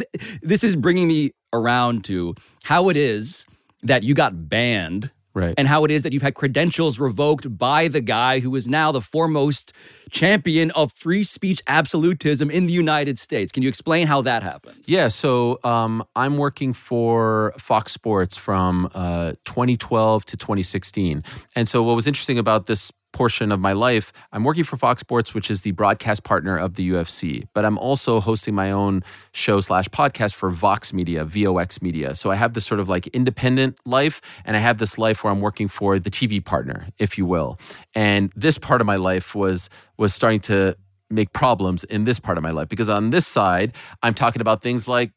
[0.43, 3.45] this is bringing me around to how it is
[3.83, 5.55] that you got banned Right.
[5.57, 8.91] and how it is that you've had credentials revoked by the guy who is now
[8.91, 9.73] the foremost
[10.11, 13.53] champion of free speech absolutism in the United States.
[13.53, 14.83] Can you explain how that happened?
[14.87, 21.23] Yeah, so um, I'm working for Fox Sports from uh, 2012 to 2016.
[21.55, 25.01] And so, what was interesting about this portion of my life, I'm working for Fox
[25.01, 29.03] Sports, which is the broadcast partner of the UFC, but I'm also hosting my own
[29.33, 32.15] show slash podcast for Vox Media, VOX Media.
[32.15, 35.33] So I have this sort of like independent life, and I have this life where
[35.33, 37.59] I'm working for the TV partner, if you will.
[37.95, 40.77] And this part of my life was was starting to
[41.11, 44.63] make problems in this part of my life because on this side, I'm talking about
[44.63, 45.11] things like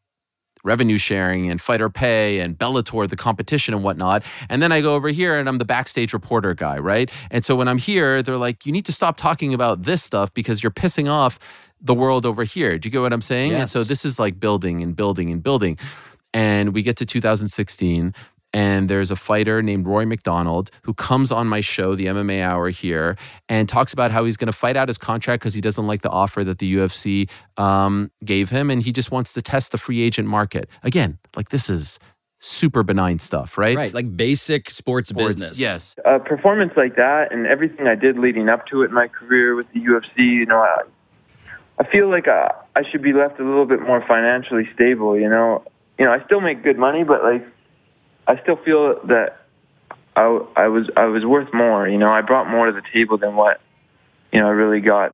[0.64, 4.24] revenue sharing and fighter pay and Bellator, the competition and whatnot.
[4.50, 7.12] And then I go over here and I'm the backstage reporter guy, right?
[7.32, 10.34] And so when I'm here, they're like, you need to stop talking about this stuff
[10.34, 11.38] because you're pissing off
[11.82, 12.80] the world over here.
[12.80, 13.54] Do you get what I'm saying?
[13.54, 15.78] And so this is like building and building and building.
[16.34, 18.16] And we get to 2016.
[18.54, 22.70] And there's a fighter named Rory MacDonald who comes on my show, the MMA Hour
[22.70, 23.18] here,
[23.50, 26.04] and talks about how he's going to fight out his contract because he doesn't like
[26.04, 29.78] the offer that the UFC um, gave him, and he just wants to test the
[29.78, 30.70] free agent market.
[30.84, 31.98] Again, like this is
[32.44, 33.76] super benign stuff, right?
[33.76, 35.60] Right, like basic sports, business.
[35.60, 35.96] Yes.
[36.06, 39.56] a performance like that and everything I did leading up to it in my career
[39.56, 40.82] with the UFC, you know, I,
[41.80, 45.18] I feel like I, I should be left a little bit more financially stable.
[45.18, 45.64] You know,
[45.98, 47.48] you know, I still make good money, but like,
[48.28, 49.38] I still feel that
[50.16, 51.88] I, I was I was worth more.
[51.88, 53.62] You know, I brought more to the table than what
[54.32, 55.12] you know I really got.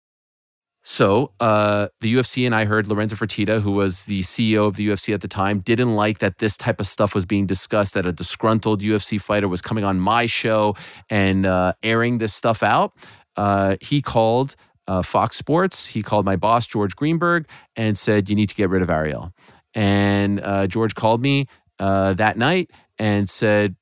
[0.84, 4.88] So uh, the UFC and I heard Lorenzo Fertitta, who was the CEO of the
[4.88, 7.93] UFC at the time, didn't like that this type of stuff was being discussed.
[7.93, 10.76] That a disgruntled UFC fighter was coming on my show
[11.10, 12.93] and uh, airing this stuff out.
[13.36, 14.55] uh, he called
[14.88, 15.86] uh, Fox Sports.
[15.88, 19.32] He called my boss, George Greenberg, and said, You need to get rid of Ariel.
[19.76, 21.45] And uh, George called me
[21.78, 23.76] uh, that night and said,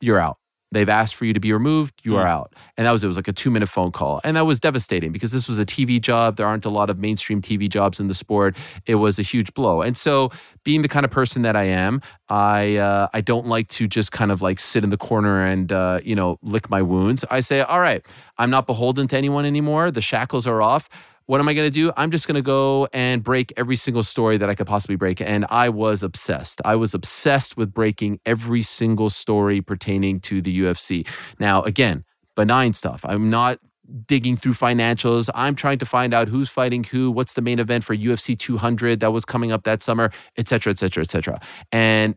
[0.00, 0.38] You're out.
[0.70, 1.94] They've asked for you to be removed.
[2.04, 2.54] You are out.
[2.76, 4.20] And that was, it was like a two minute phone call.
[4.22, 6.36] And that was devastating because this was a TV job.
[6.36, 8.54] There aren't a lot of mainstream TV jobs in the sport.
[8.84, 9.80] It was a huge blow.
[9.80, 10.30] And so,
[10.64, 14.12] being the kind of person that I am, I, uh, I don't like to just
[14.12, 17.24] kind of like sit in the corner and, uh, you know, lick my wounds.
[17.30, 18.04] I say, all right,
[18.36, 19.90] I'm not beholden to anyone anymore.
[19.90, 20.90] The shackles are off
[21.28, 21.92] what am I going to do?
[21.94, 25.20] I'm just going to go and break every single story that I could possibly break.
[25.20, 26.62] And I was obsessed.
[26.64, 31.06] I was obsessed with breaking every single story pertaining to the UFC.
[31.38, 32.04] Now, again,
[32.34, 33.04] benign stuff.
[33.06, 33.58] I'm not
[34.06, 35.28] digging through financials.
[35.34, 39.00] I'm trying to find out who's fighting who, what's the main event for UFC 200
[39.00, 41.38] that was coming up that summer, et cetera, et cetera, et cetera.
[41.70, 42.14] And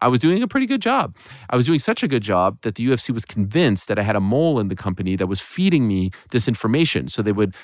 [0.00, 1.16] I was doing a pretty good job.
[1.48, 4.16] I was doing such a good job that the UFC was convinced that I had
[4.16, 7.08] a mole in the company that was feeding me this information.
[7.08, 7.54] So they would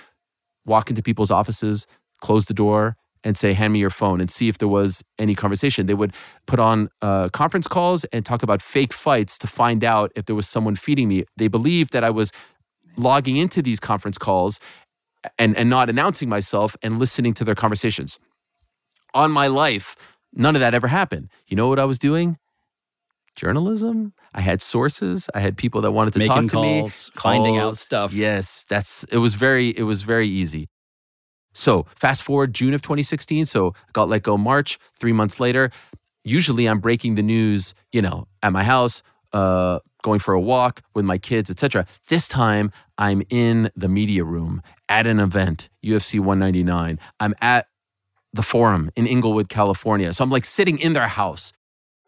[0.64, 1.86] walk into people's offices,
[2.20, 5.34] close the door, and say, hand me your phone and see if there was any
[5.34, 5.86] conversation.
[5.86, 6.12] They would
[6.46, 10.34] put on uh, conference calls and talk about fake fights to find out if there
[10.34, 11.24] was someone feeding me.
[11.36, 12.32] They believed that I was
[12.96, 14.58] logging into these conference calls
[15.38, 18.18] and, and not announcing myself and listening to their conversations.
[19.14, 19.94] On my life,
[20.32, 21.28] none of that ever happened.
[21.46, 22.38] You know what I was doing?
[23.36, 24.14] Journalism.
[24.34, 25.28] I had sources.
[25.34, 28.12] I had people that wanted to Making talk to me, calls, finding out stuff.
[28.12, 30.68] Yes, that's it was very it was very easy.
[31.52, 33.46] So fast forward June of 2016.
[33.46, 34.78] So got let go March.
[34.98, 35.70] Three months later,
[36.24, 39.02] usually I'm breaking the news, you know, at my house,
[39.32, 41.86] uh, going for a walk with my kids, etc.
[42.08, 46.98] This time I'm in the media room at an event, UFC 199.
[47.20, 47.66] I'm at
[48.32, 50.12] the forum in Inglewood, California.
[50.12, 51.52] So I'm like sitting in their house.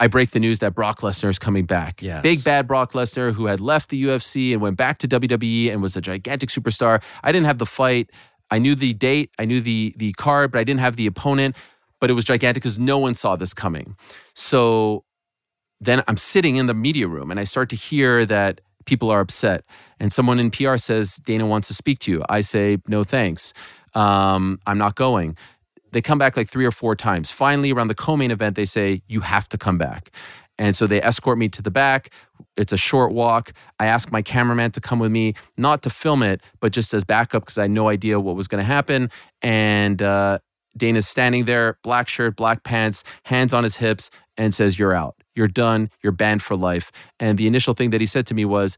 [0.05, 2.03] I break the news that Brock Lesnar is coming back.
[2.03, 2.23] Yes.
[2.23, 5.81] Big bad Brock Lesnar, who had left the UFC and went back to WWE and
[5.81, 7.03] was a gigantic superstar.
[7.23, 8.11] I didn't have the fight.
[8.51, 11.57] I knew the date, I knew the the card, but I didn't have the opponent.
[12.01, 13.97] But it was gigantic because no one saw this coming.
[14.35, 15.05] So
[15.81, 19.21] then I'm sitting in the media room and I start to hear that people are
[19.21, 19.65] upset.
[19.99, 22.23] And someone in PR says, Dana wants to speak to you.
[22.29, 23.55] I say, no thanks.
[23.95, 25.39] Um, I'm not going.
[25.95, 27.31] They come back like three or four times.
[27.31, 30.11] Finally, around the co main event, they say, you have to come back.
[30.59, 32.13] And so they escort me to the back.
[32.57, 33.53] It's a short walk.
[33.79, 37.05] I ask my cameraman to come with me, not to film it, but just as
[37.05, 39.09] backup because I had no idea what was going to happen.
[39.41, 40.41] And uh,
[40.77, 45.15] Dana's standing there, black shirt, black pants, hands on his hips, and says, You're out.
[45.37, 45.91] You're done.
[46.03, 46.91] You're banned for life.
[47.21, 48.77] And the initial thing that he said to me was,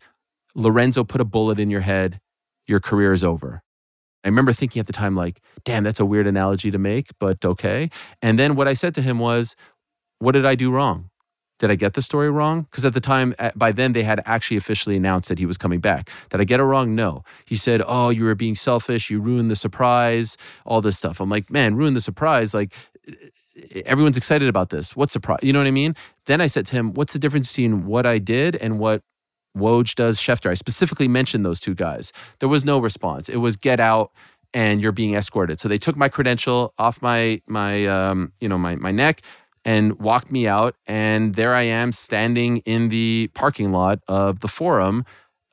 [0.55, 2.21] Lorenzo put a bullet in your head.
[2.67, 3.63] Your career is over.
[4.25, 7.45] I remember thinking at the time, like, damn, that's a weird analogy to make, but
[7.45, 7.91] okay.
[8.23, 9.55] And then what I said to him was,
[10.19, 11.11] What did I do wrong?
[11.59, 12.63] Did I get the story wrong?
[12.63, 15.81] Because at the time, by then, they had actually officially announced that he was coming
[15.81, 16.11] back.
[16.29, 16.95] Did I get it wrong?
[16.95, 17.25] No.
[17.47, 19.09] He said, Oh, you were being selfish.
[19.11, 20.37] You ruined the surprise,
[20.67, 21.21] all this stuff.
[21.21, 22.53] I'm like, Man, ruin the surprise.
[22.53, 22.75] Like,
[23.87, 24.95] everyone's excited about this.
[24.95, 25.41] What surprise?
[25.43, 25.95] You know what I mean?
[26.27, 29.03] Then I said to him, What's the difference between what I did and what
[29.57, 30.51] Woj does Schefter?
[30.51, 32.13] I specifically mentioned those two guys.
[32.41, 33.29] There was no response.
[33.29, 34.13] It was get out
[34.55, 35.61] and you're being escorted.
[35.61, 39.23] So they took my credential off my my um, you know my my neck
[39.65, 44.49] and walked me out and there I am standing in the parking lot of the
[44.49, 45.05] forum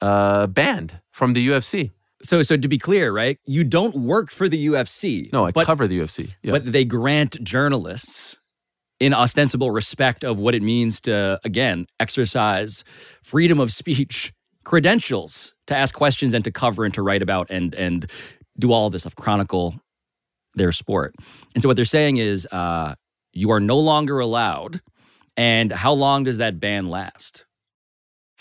[0.01, 1.91] uh banned from the UFC.
[2.21, 3.37] So, so to be clear, right?
[3.45, 5.31] You don't work for the UFC.
[5.33, 6.33] No, I cover the UFC.
[6.41, 6.53] Yeah.
[6.53, 8.39] but they grant journalists
[8.99, 12.83] in ostensible respect of what it means to again exercise
[13.23, 14.33] freedom of speech
[14.63, 18.09] credentials to ask questions and to cover and to write about and and
[18.59, 19.75] do all this of chronicle
[20.55, 21.15] their sport
[21.53, 22.93] and so what they're saying is uh,
[23.33, 24.81] you are no longer allowed
[25.35, 27.45] and how long does that ban last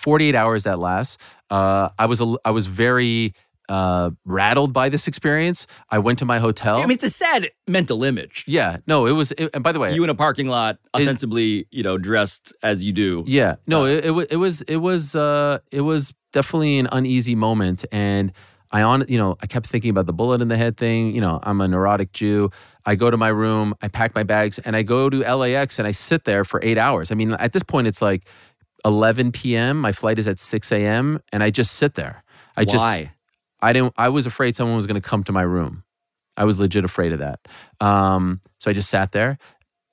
[0.02, 1.16] 48 hours that lasts.
[1.48, 3.34] Uh, I was I was very
[3.72, 5.66] uh, rattled by this experience.
[5.88, 6.76] I went to my hotel.
[6.76, 9.32] i mean it's a sad mental image yeah, no, it was.
[9.32, 12.84] It, and by the way, you in a parking lot ostensibly you know dressed as
[12.84, 16.88] you do Yeah, no, it, it it was it was uh it was definitely an
[16.92, 18.32] uneasy moment, and
[18.70, 21.14] I on you know I kept thinking about the bullet in the head thing.
[21.14, 22.50] You know, I'm a neurotic Jew.
[22.84, 25.88] I go to my room, I pack my bags, and I go to LAX, and
[25.88, 27.10] I sit there for eight hours.
[27.10, 28.26] I mean, at this point, it's like
[28.84, 29.78] 11 p.m.
[29.78, 32.24] My flight is at 6 a.m., and I just sit there.
[32.56, 33.12] I just Why?
[33.62, 33.94] I didn't.
[33.96, 35.84] I was afraid someone was going to come to my room.
[36.36, 37.40] I was legit afraid of that.
[37.80, 39.38] Um, so I just sat there,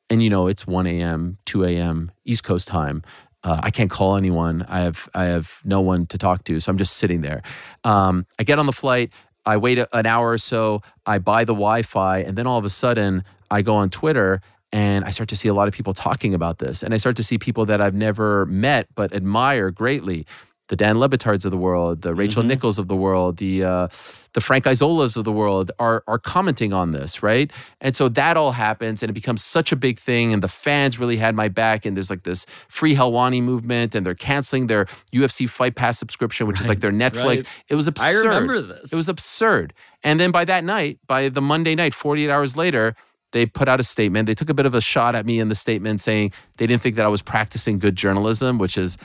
[0.09, 2.11] and you know, it's 1 a.m., 2 a.m.
[2.25, 3.03] East Coast time.
[3.43, 4.65] Uh, I can't call anyone.
[4.67, 7.41] I have I have no one to talk to, so I'm just sitting there.
[7.83, 9.11] Um, I get on the flight.
[9.45, 10.81] I wait a, an hour or so.
[11.05, 14.41] I buy the Wi-Fi, and then all of a sudden, I go on Twitter
[14.71, 17.15] and I start to see a lot of people talking about this, and I start
[17.15, 20.25] to see people that I've never met but admire greatly
[20.69, 22.47] the Dan Le Batards of the world, the Rachel Mhm.
[22.47, 23.87] Nichols of the world, the uh,
[24.33, 27.51] the Frank Isolas of the world are are commenting on this, right?
[27.81, 30.97] And so that all happens, and it becomes such a big thing, and the fans
[30.99, 34.85] really had my back, and there's like this free Helwani movement, and they're canceling their
[35.11, 37.23] UFC Fight Pass subscription, which is like their Netflix.
[37.25, 37.47] right.
[37.67, 38.05] It was absurd.
[38.05, 38.93] I remember this.
[38.93, 39.73] It was absurd.
[40.03, 42.95] And then by that night, by the Monday night, 48 hours later,
[43.31, 44.25] they put out a statement.
[44.27, 46.81] They took a bit of a shot at me in the statement saying they didn't
[46.81, 48.97] think that I was practicing good journalism, which is,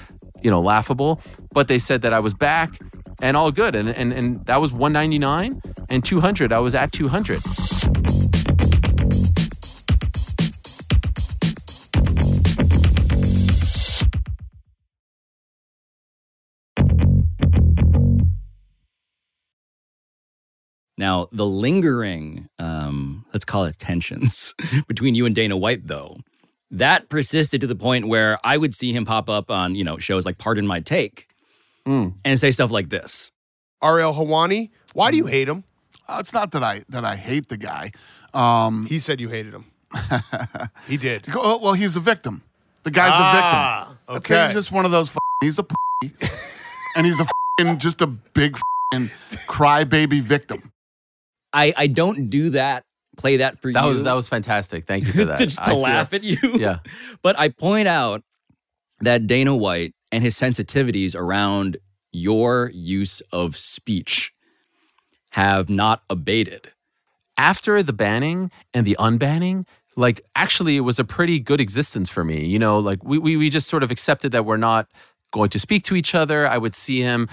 [0.45, 1.20] you know, laughable.
[1.53, 2.78] But they said that I was back
[3.20, 3.74] and all good.
[3.74, 6.53] And and, and that was 199 and 200.
[6.53, 7.40] I was at 200.
[20.97, 24.55] Now, the lingering, um, let's call it tensions
[24.88, 26.18] between you and Dana White, though,
[26.79, 29.99] that persisted to the point where I would see him pop up on, you know,
[29.99, 31.29] shows like Pardon My Take
[31.87, 33.31] and say stuff like this.
[33.83, 35.64] Ariel Helwani, why do you hate him?
[36.09, 37.93] Uh, it's not that I that I hate the guy.
[38.33, 39.66] Um, he said you hated him.
[40.89, 41.27] he did.
[41.33, 42.43] Well, well, he's a victim.
[42.83, 43.99] The guy's Ah, a victim.
[44.07, 44.47] That's okay.
[44.49, 45.11] He's just one of those.
[45.11, 45.75] F- he's a p-
[46.97, 47.27] and he's a
[47.61, 48.57] f- just a big
[48.93, 50.72] f- crybaby victim.
[51.53, 52.85] I, I don't do that,
[53.17, 53.89] play that for That you.
[53.89, 54.85] was that was fantastic.
[54.87, 55.39] Thank you for that.
[55.39, 56.37] to just I to feel- laugh at you.
[56.59, 56.79] Yeah.
[57.23, 58.23] But I point out
[59.01, 61.77] that Dana White and his sensitivities around
[62.12, 64.33] your use of speech
[65.33, 66.73] have not abated.
[67.37, 72.23] after the banning and the unbanning, like actually it was a pretty good existence for
[72.25, 72.47] me.
[72.47, 74.87] You know, like we, we we just sort of accepted that we're not
[75.33, 76.47] going to speak to each other.
[76.47, 77.29] I would see him,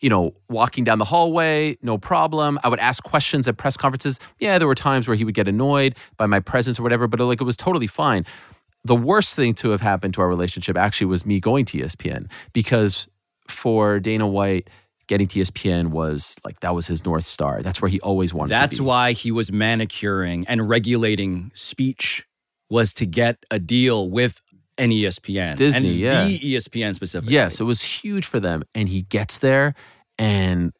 [0.00, 2.58] you know, walking down the hallway, no problem.
[2.62, 4.20] I would ask questions at press conferences.
[4.38, 7.20] Yeah, there were times where he would get annoyed by my presence or whatever, but
[7.20, 8.26] like it was totally fine.
[8.84, 12.30] The worst thing to have happened to our relationship actually was me going to ESPN
[12.52, 13.08] because
[13.48, 14.68] for Dana White,
[15.06, 17.62] getting to ESPN was like that was his north star.
[17.62, 18.84] That's where he always wanted That's to be.
[18.84, 22.26] That's why he was manicuring and regulating speech
[22.70, 24.40] was to get a deal with
[24.78, 25.56] an E ESPN.
[25.56, 26.24] Disney, and yeah.
[26.24, 27.34] The ESPN specifically.
[27.34, 28.62] Yes, it was huge for them.
[28.74, 29.74] And he gets there
[30.18, 30.72] and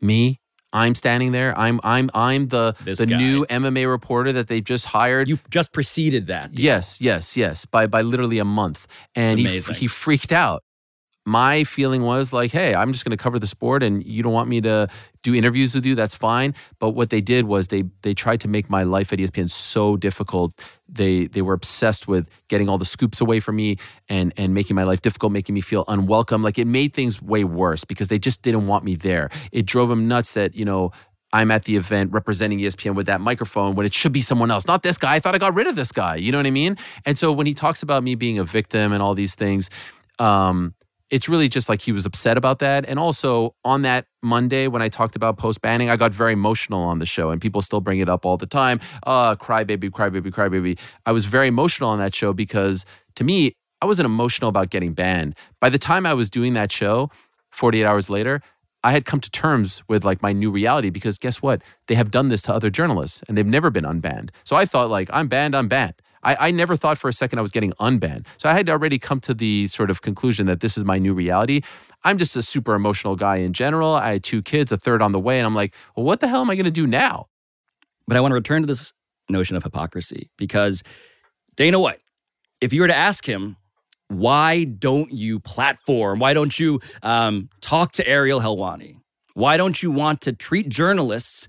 [0.00, 0.40] me,
[0.72, 1.58] I'm standing there.
[1.58, 3.16] I'm I'm I'm the This the guy.
[3.16, 5.26] new MMA reporter that they've just hired.
[5.28, 6.52] You just preceded that.
[6.54, 6.64] deal.
[6.64, 7.64] Yes, yes, yes.
[7.64, 8.86] By by literally a month.
[9.14, 10.62] And he he freaked out.
[11.28, 14.32] My feeling was like, hey, I'm just going to cover the sport, and you don't
[14.32, 14.88] want me to
[15.22, 15.94] do interviews with you.
[15.94, 16.54] That's fine.
[16.78, 19.98] But what they did was they they tried to make my life at ESPN so
[19.98, 20.58] difficult.
[20.88, 23.76] They they were obsessed with getting all the scoops away from me
[24.08, 26.42] and and making my life difficult, making me feel unwelcome.
[26.42, 29.28] Like it made things way worse because they just didn't want me there.
[29.52, 30.92] It drove them nuts that you know
[31.32, 34.66] I'm at the event representing ESPN with that microphone when it should be someone else,
[34.66, 35.16] not this guy.
[35.16, 36.16] I thought I got rid of this guy.
[36.16, 36.78] You know what I mean?
[37.04, 39.68] And so when he talks about me being a victim and all these things,
[40.18, 40.74] um,
[41.10, 42.84] it's really just like he was upset about that.
[42.86, 46.82] And also on that Monday when I talked about post banning, I got very emotional
[46.82, 48.80] on the show, and people still bring it up all the time.
[49.06, 50.76] Uh, cry baby, cry baby, cry baby.
[51.06, 52.84] I was very emotional on that show because
[53.16, 55.34] to me, I wasn't emotional about getting banned.
[55.60, 57.10] By the time I was doing that show,
[57.50, 58.42] 48 hours later,
[58.84, 61.62] I had come to terms with like my new reality because guess what?
[61.86, 64.30] They have done this to other journalists and they've never been unbanned.
[64.44, 65.94] So I thought like I'm banned, I'm banned.
[66.22, 68.26] I, I never thought for a second I was getting unbanned.
[68.36, 71.14] So I had already come to the sort of conclusion that this is my new
[71.14, 71.62] reality.
[72.04, 73.94] I'm just a super emotional guy in general.
[73.94, 76.28] I had two kids, a third on the way, and I'm like, well, what the
[76.28, 77.26] hell am I going to do now?
[78.06, 78.92] But I want to return to this
[79.28, 80.82] notion of hypocrisy because
[81.56, 82.00] Dana White,
[82.60, 83.56] if you were to ask him,
[84.08, 86.18] why don't you platform?
[86.18, 88.96] Why don't you um, talk to Ariel Helwani?
[89.34, 91.46] Why don't you want to treat journalists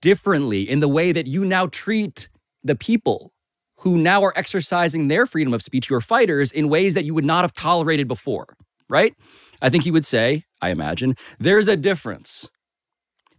[0.00, 2.28] differently in the way that you now treat
[2.62, 3.29] the people
[3.80, 7.24] who now are exercising their freedom of speech, your fighters, in ways that you would
[7.24, 8.46] not have tolerated before,
[8.88, 9.14] right?
[9.62, 12.48] I think he would say, I imagine, there's a difference.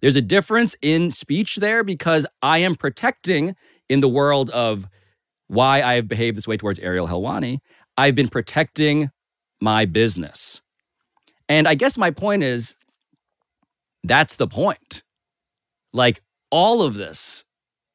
[0.02, 3.56] There's a difference in speech there because I am protecting
[3.88, 4.88] in the world of
[5.48, 7.60] why I've behaved this way towards Ariel Helwani.
[7.96, 9.12] I've been protecting
[9.62, 10.62] my business.
[11.48, 12.76] And I guess my point is
[14.04, 15.04] that's the point.
[15.94, 17.46] Like all of this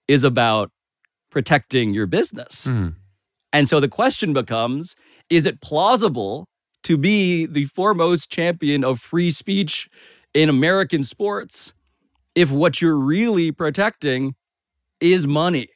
[0.06, 0.70] is about
[1.36, 2.66] protecting your business.
[3.52, 4.94] And so the question becomes
[5.28, 6.48] is it plausible
[6.84, 9.86] to be the foremost champion of free speech
[10.32, 11.74] in American sports
[12.34, 14.34] if what you're really protecting
[14.98, 15.68] is money?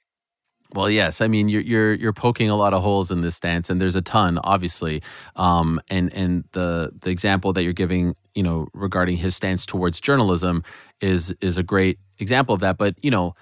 [0.73, 1.21] Well, yes.
[1.21, 3.97] I mean, you're you're you're poking a lot of holes in this stance, and there's
[3.97, 5.03] a ton, obviously.
[5.37, 10.01] Um, and and the the example that you're giving, you know, regarding his stance towards
[10.01, 10.63] journalism
[11.03, 12.79] is is a great example of that.
[12.79, 13.35] But you know,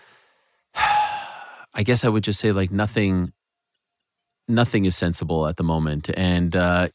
[1.79, 3.33] I guess I would just say like nothing,
[4.49, 6.89] nothing is sensible at the moment, and uh,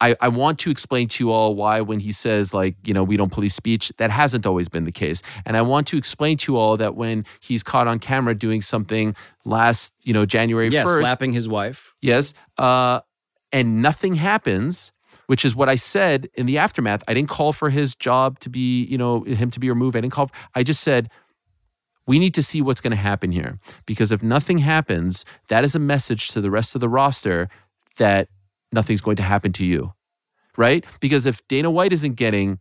[0.00, 3.04] I, I want to explain to you all why when he says like you know
[3.04, 5.20] we don't police speech that hasn't always been the case.
[5.44, 8.62] And i want to explain to you all that when he's caught on camera doing
[8.62, 9.14] something
[9.44, 11.92] last you know january Yes, 1st slapping his wife.
[12.00, 13.00] yes uh,
[13.52, 14.92] and nothing happens
[15.26, 17.02] which is what i said in the aftermath.
[17.06, 19.96] I didn't call for his job to be you know him to be removed.
[19.96, 21.10] I didn't call i just said
[22.06, 25.74] we need to see what's going to happen here because if nothing happens that is
[25.74, 27.48] a message to the rest of the roster
[27.98, 28.28] that
[28.72, 29.92] nothing's going to happen to you
[30.56, 32.58] right because if dana white isn't getting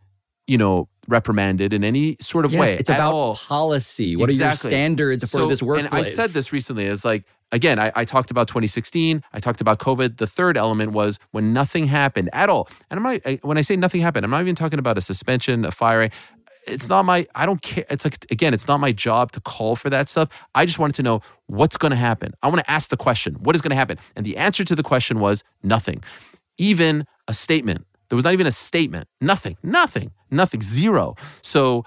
[0.48, 3.36] you know reprimanded in any sort of Yes, way it's about all.
[3.36, 4.16] policy.
[4.16, 5.92] What are your standards for this workplace?
[5.92, 9.60] And I said this recently is like again I, I talked about 2016 i talked
[9.60, 13.40] about covid the third element was when nothing happened at all and i'm not I,
[13.42, 16.12] when i say nothing happened i'm not even talking about a suspension a firing
[16.68, 19.76] it's not my i don't care it's like again it's not my job to call
[19.76, 20.30] for that stuff.
[20.56, 22.34] I just wanted to know what's going to happen.
[22.44, 23.98] I want to ask the question what is going to happen?
[24.16, 26.04] And the answer to the question was nothing.
[26.58, 31.16] Even a statement there was not even a statement nothing nothing nothing zero.
[31.42, 31.86] So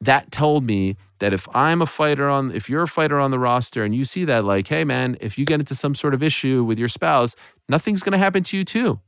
[0.00, 3.38] that told me that if I'm a fighter on, if you're a fighter on the
[3.38, 6.22] roster and you see that, like, hey, man, if you get into some sort of
[6.22, 7.34] issue with your spouse,
[7.68, 9.00] nothing's going to happen to you too.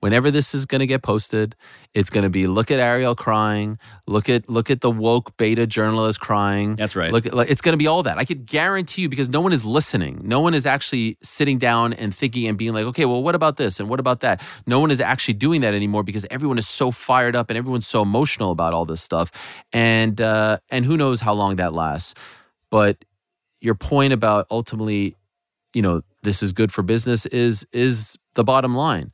[0.00, 1.56] Whenever this is going to get posted,
[1.92, 5.66] it's going to be look at Ariel crying, look at look at the woke beta
[5.66, 6.76] journalist crying.
[6.76, 7.10] That's right.
[7.10, 8.16] Look at like it's going to be all that.
[8.16, 10.20] I could guarantee you because no one is listening.
[10.22, 13.56] No one is actually sitting down and thinking and being like, okay, well, what about
[13.56, 14.40] this and what about that?
[14.66, 17.86] No one is actually doing that anymore because everyone is so fired up and everyone's
[17.88, 19.32] so emotional about all this stuff,
[19.72, 22.14] and uh, and who knows how long that lasts.
[22.70, 23.04] But
[23.60, 25.16] your point about ultimately,
[25.74, 29.12] you know, this is good for business is is the bottom line.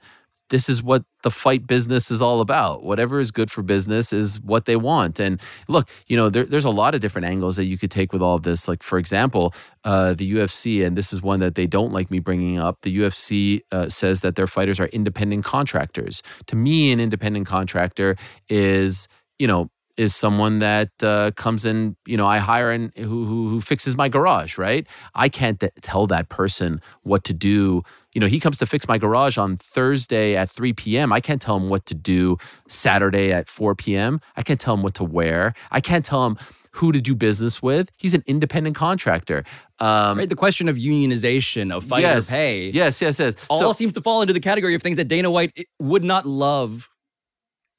[0.51, 2.85] This is what the fight business is all about.
[2.85, 5.19] Whatever is good for business is what they want.
[5.19, 8.13] And look, you know, there, there's a lot of different angles that you could take
[8.13, 8.69] with all of this.
[8.69, 12.19] Like, for example, uh, the UFC, and this is one that they don't like me
[12.19, 12.83] bringing up.
[12.83, 16.23] The UFC uh, says that their fighters are independent contractors.
[16.47, 18.17] To me, an independent contractor
[18.49, 23.25] is, you know, is someone that uh, comes in, you know, I hire and who,
[23.25, 24.87] who who fixes my garage, right?
[25.15, 27.83] I can't th- tell that person what to do.
[28.13, 31.13] You know, he comes to fix my garage on Thursday at 3 p.m.
[31.13, 32.37] I can't tell him what to do
[32.69, 34.21] Saturday at 4 p.m.
[34.37, 35.55] I can't tell him what to wear.
[35.71, 36.39] I can't tell him
[36.75, 37.91] who to do business with.
[37.97, 39.45] He's an independent contractor.
[39.79, 42.71] Um, right, the question of unionization of fighter yes, pay.
[42.71, 43.37] Yes, yes, yes.
[43.49, 46.27] all So- seems to fall into the category of things that Dana White would not
[46.27, 46.91] love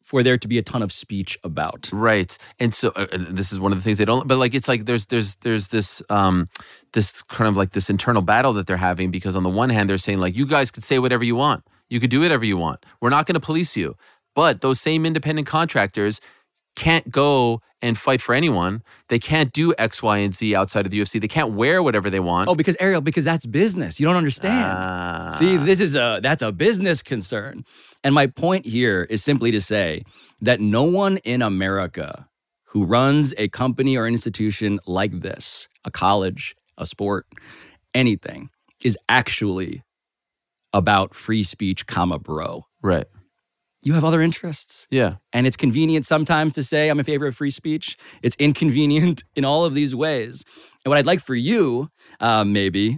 [0.06, 1.90] for there to be a ton of speech about.
[1.92, 2.38] Right.
[2.60, 4.68] And so uh, uh, this is one of the things they don't but like it's
[4.68, 6.48] like there's there's there's this um
[6.94, 9.90] this kind of like this internal battle that they're having because on the one hand
[9.90, 11.64] they're saying like you guys could say whatever you want.
[11.90, 12.86] You could do whatever you want.
[13.02, 13.96] We're not going to police you.
[14.36, 16.20] But those same independent contractors
[16.76, 18.82] can't go and fight for anyone.
[19.10, 21.22] They can't do X, Y, and Z outside of the UFC.
[21.22, 22.50] They can't wear whatever they want.
[22.50, 24.00] Oh, because Ariel, because that's business.
[24.00, 24.74] You don't understand.
[24.76, 25.32] Ah.
[25.38, 27.64] See, this is a that's a business concern.
[28.04, 30.04] And my point here is simply to say
[30.42, 32.28] that no one in America
[32.66, 37.26] who runs a company or institution like this, a college, a sport,
[37.94, 38.50] anything,
[38.84, 39.84] is actually
[40.74, 42.66] about free speech, comma, bro.
[42.82, 43.06] Right.
[43.86, 44.88] You have other interests.
[44.90, 45.18] Yeah.
[45.32, 47.98] And it's convenient sometimes to say I'm in favor of free speech.
[48.24, 50.44] It's inconvenient in all of these ways.
[50.84, 52.98] And what I'd like for you, uh, maybe,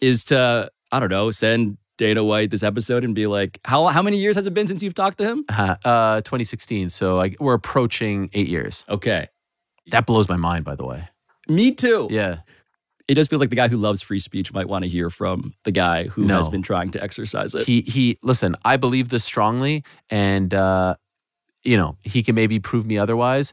[0.00, 4.02] is to, I don't know, send Dana White this episode and be like, how, how
[4.02, 5.44] many years has it been since you've talked to him?
[5.48, 6.90] Uh, uh 2016.
[6.90, 8.82] So I, we're approaching 8 years.
[8.88, 9.28] Okay.
[9.92, 11.08] That blows my mind by the way.
[11.46, 12.08] Me too.
[12.10, 12.38] Yeah.
[13.06, 15.54] It just feels like the guy who loves free speech might want to hear from
[15.64, 16.36] the guy who No.
[16.38, 17.66] has been trying to exercise it.
[17.66, 20.96] He he listen, I believe this strongly and uh
[21.62, 23.52] you know, he can maybe prove me otherwise.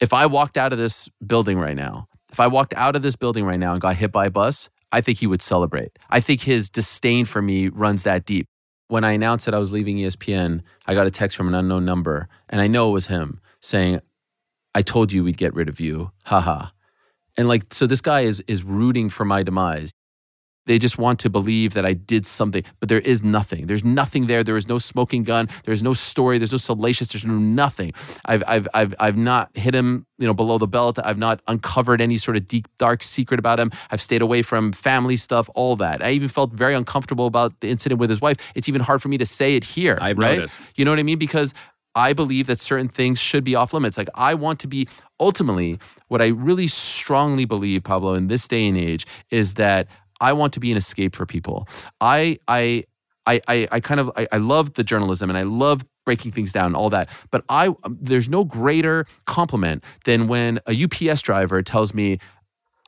[0.00, 3.14] If I walked out of this building right now, if I walked out of this
[3.16, 5.92] building right now and got hit by a bus, I think he would celebrate.
[6.10, 8.46] I think his disdain for me runs that deep.
[8.88, 11.84] When I announced that I was leaving ESPN, I got a text from an unknown
[11.84, 14.00] number, and I know it was him saying,
[14.74, 16.10] I told you we'd get rid of you.
[16.24, 16.66] Haha.
[17.36, 19.92] And like, so this guy is is rooting for my demise.
[20.66, 23.66] They just want to believe that I did something, but there is nothing.
[23.66, 24.42] There's nothing there.
[24.42, 25.48] There is no smoking gun.
[25.64, 26.38] There's no story.
[26.38, 27.08] There's no salacious.
[27.08, 27.92] There's no nothing.
[28.24, 30.98] I've I've I've I've not hit him, you know, below the belt.
[31.04, 33.72] I've not uncovered any sort of deep dark secret about him.
[33.90, 36.02] I've stayed away from family stuff, all that.
[36.02, 38.38] I even felt very uncomfortable about the incident with his wife.
[38.54, 39.98] It's even hard for me to say it here.
[40.00, 40.36] I've right?
[40.36, 40.70] noticed.
[40.76, 41.18] You know what I mean?
[41.18, 41.52] Because
[41.94, 43.96] I believe that certain things should be off limits.
[43.96, 44.88] Like I want to be
[45.20, 45.78] ultimately
[46.08, 49.88] what I really strongly believe, Pablo, in this day and age, is that
[50.20, 51.68] I want to be an escape for people.
[52.00, 52.84] I I
[53.26, 56.52] I I, I kind of I, I love the journalism and I love breaking things
[56.52, 57.08] down and all that.
[57.30, 62.18] But I um, there's no greater compliment than when a UPS driver tells me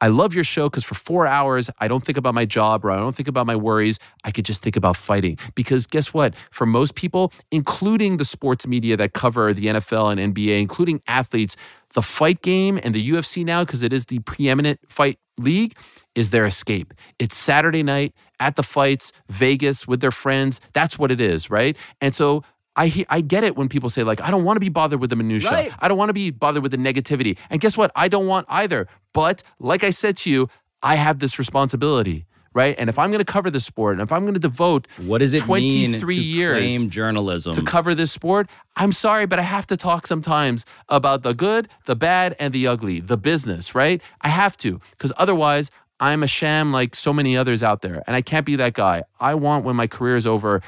[0.00, 2.90] I love your show because for four hours, I don't think about my job or
[2.90, 3.98] I don't think about my worries.
[4.24, 5.38] I could just think about fighting.
[5.54, 6.34] Because guess what?
[6.50, 11.56] For most people, including the sports media that cover the NFL and NBA, including athletes,
[11.94, 15.74] the fight game and the UFC now, because it is the preeminent fight league,
[16.14, 16.92] is their escape.
[17.18, 20.60] It's Saturday night at the fights, Vegas with their friends.
[20.72, 21.76] That's what it is, right?
[22.00, 22.42] And so
[22.76, 25.10] I I get it when people say like I don't want to be bothered with
[25.10, 25.50] the minutia.
[25.50, 25.72] Right.
[25.78, 27.38] I don't want to be bothered with the negativity.
[27.50, 27.90] And guess what?
[27.96, 28.86] I don't want either.
[29.12, 30.48] But like I said to you,
[30.82, 32.74] I have this responsibility, right?
[32.78, 35.18] And if I'm going to cover the sport, and if I'm going to devote What
[35.18, 37.52] does it mean 23 to years claim journalism?
[37.54, 41.68] to cover this sport, I'm sorry, but I have to talk sometimes about the good,
[41.86, 44.02] the bad, and the ugly, the business, right?
[44.20, 48.14] I have to, because otherwise, I'm a sham like so many others out there, and
[48.14, 49.04] I can't be that guy.
[49.18, 50.60] I want when my career is over.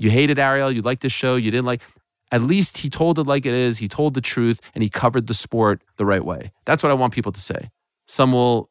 [0.00, 1.82] You hated Ariel, you liked the show, you didn't like.
[2.32, 3.78] At least he told it like it is.
[3.78, 6.52] He told the truth, and he covered the sport the right way.
[6.64, 7.70] That's what I want people to say.
[8.06, 8.70] Some will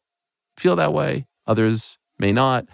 [0.56, 2.66] feel that way, others may not.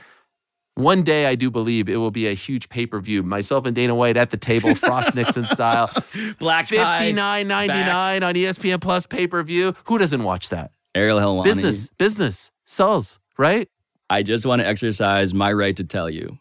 [0.75, 3.23] One day, I do believe it will be a huge pay per view.
[3.23, 5.91] Myself and Dana White at the table, Frost Nixon style.
[6.39, 9.75] Black tie, fifty nine ninety nine on ESPN Plus pay per view.
[9.85, 10.71] Who doesn't watch that?
[10.95, 11.45] Ariel Helwani.
[11.45, 13.69] Business, business sells, right?
[14.09, 16.39] I just want to exercise my right to tell you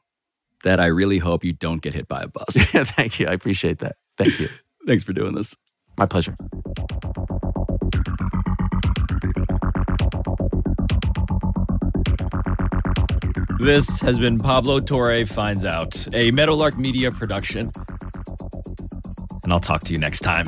[0.65, 2.45] that I really hope you don't get hit by a bus.
[2.95, 3.27] Thank you.
[3.27, 3.95] I appreciate that.
[4.17, 4.49] Thank you.
[4.87, 5.55] Thanks for doing this.
[5.97, 6.35] My pleasure.
[13.59, 17.71] This has been Pablo Torre Finds Out, a Meadowlark Media production.
[19.43, 20.47] And I'll talk to you next time.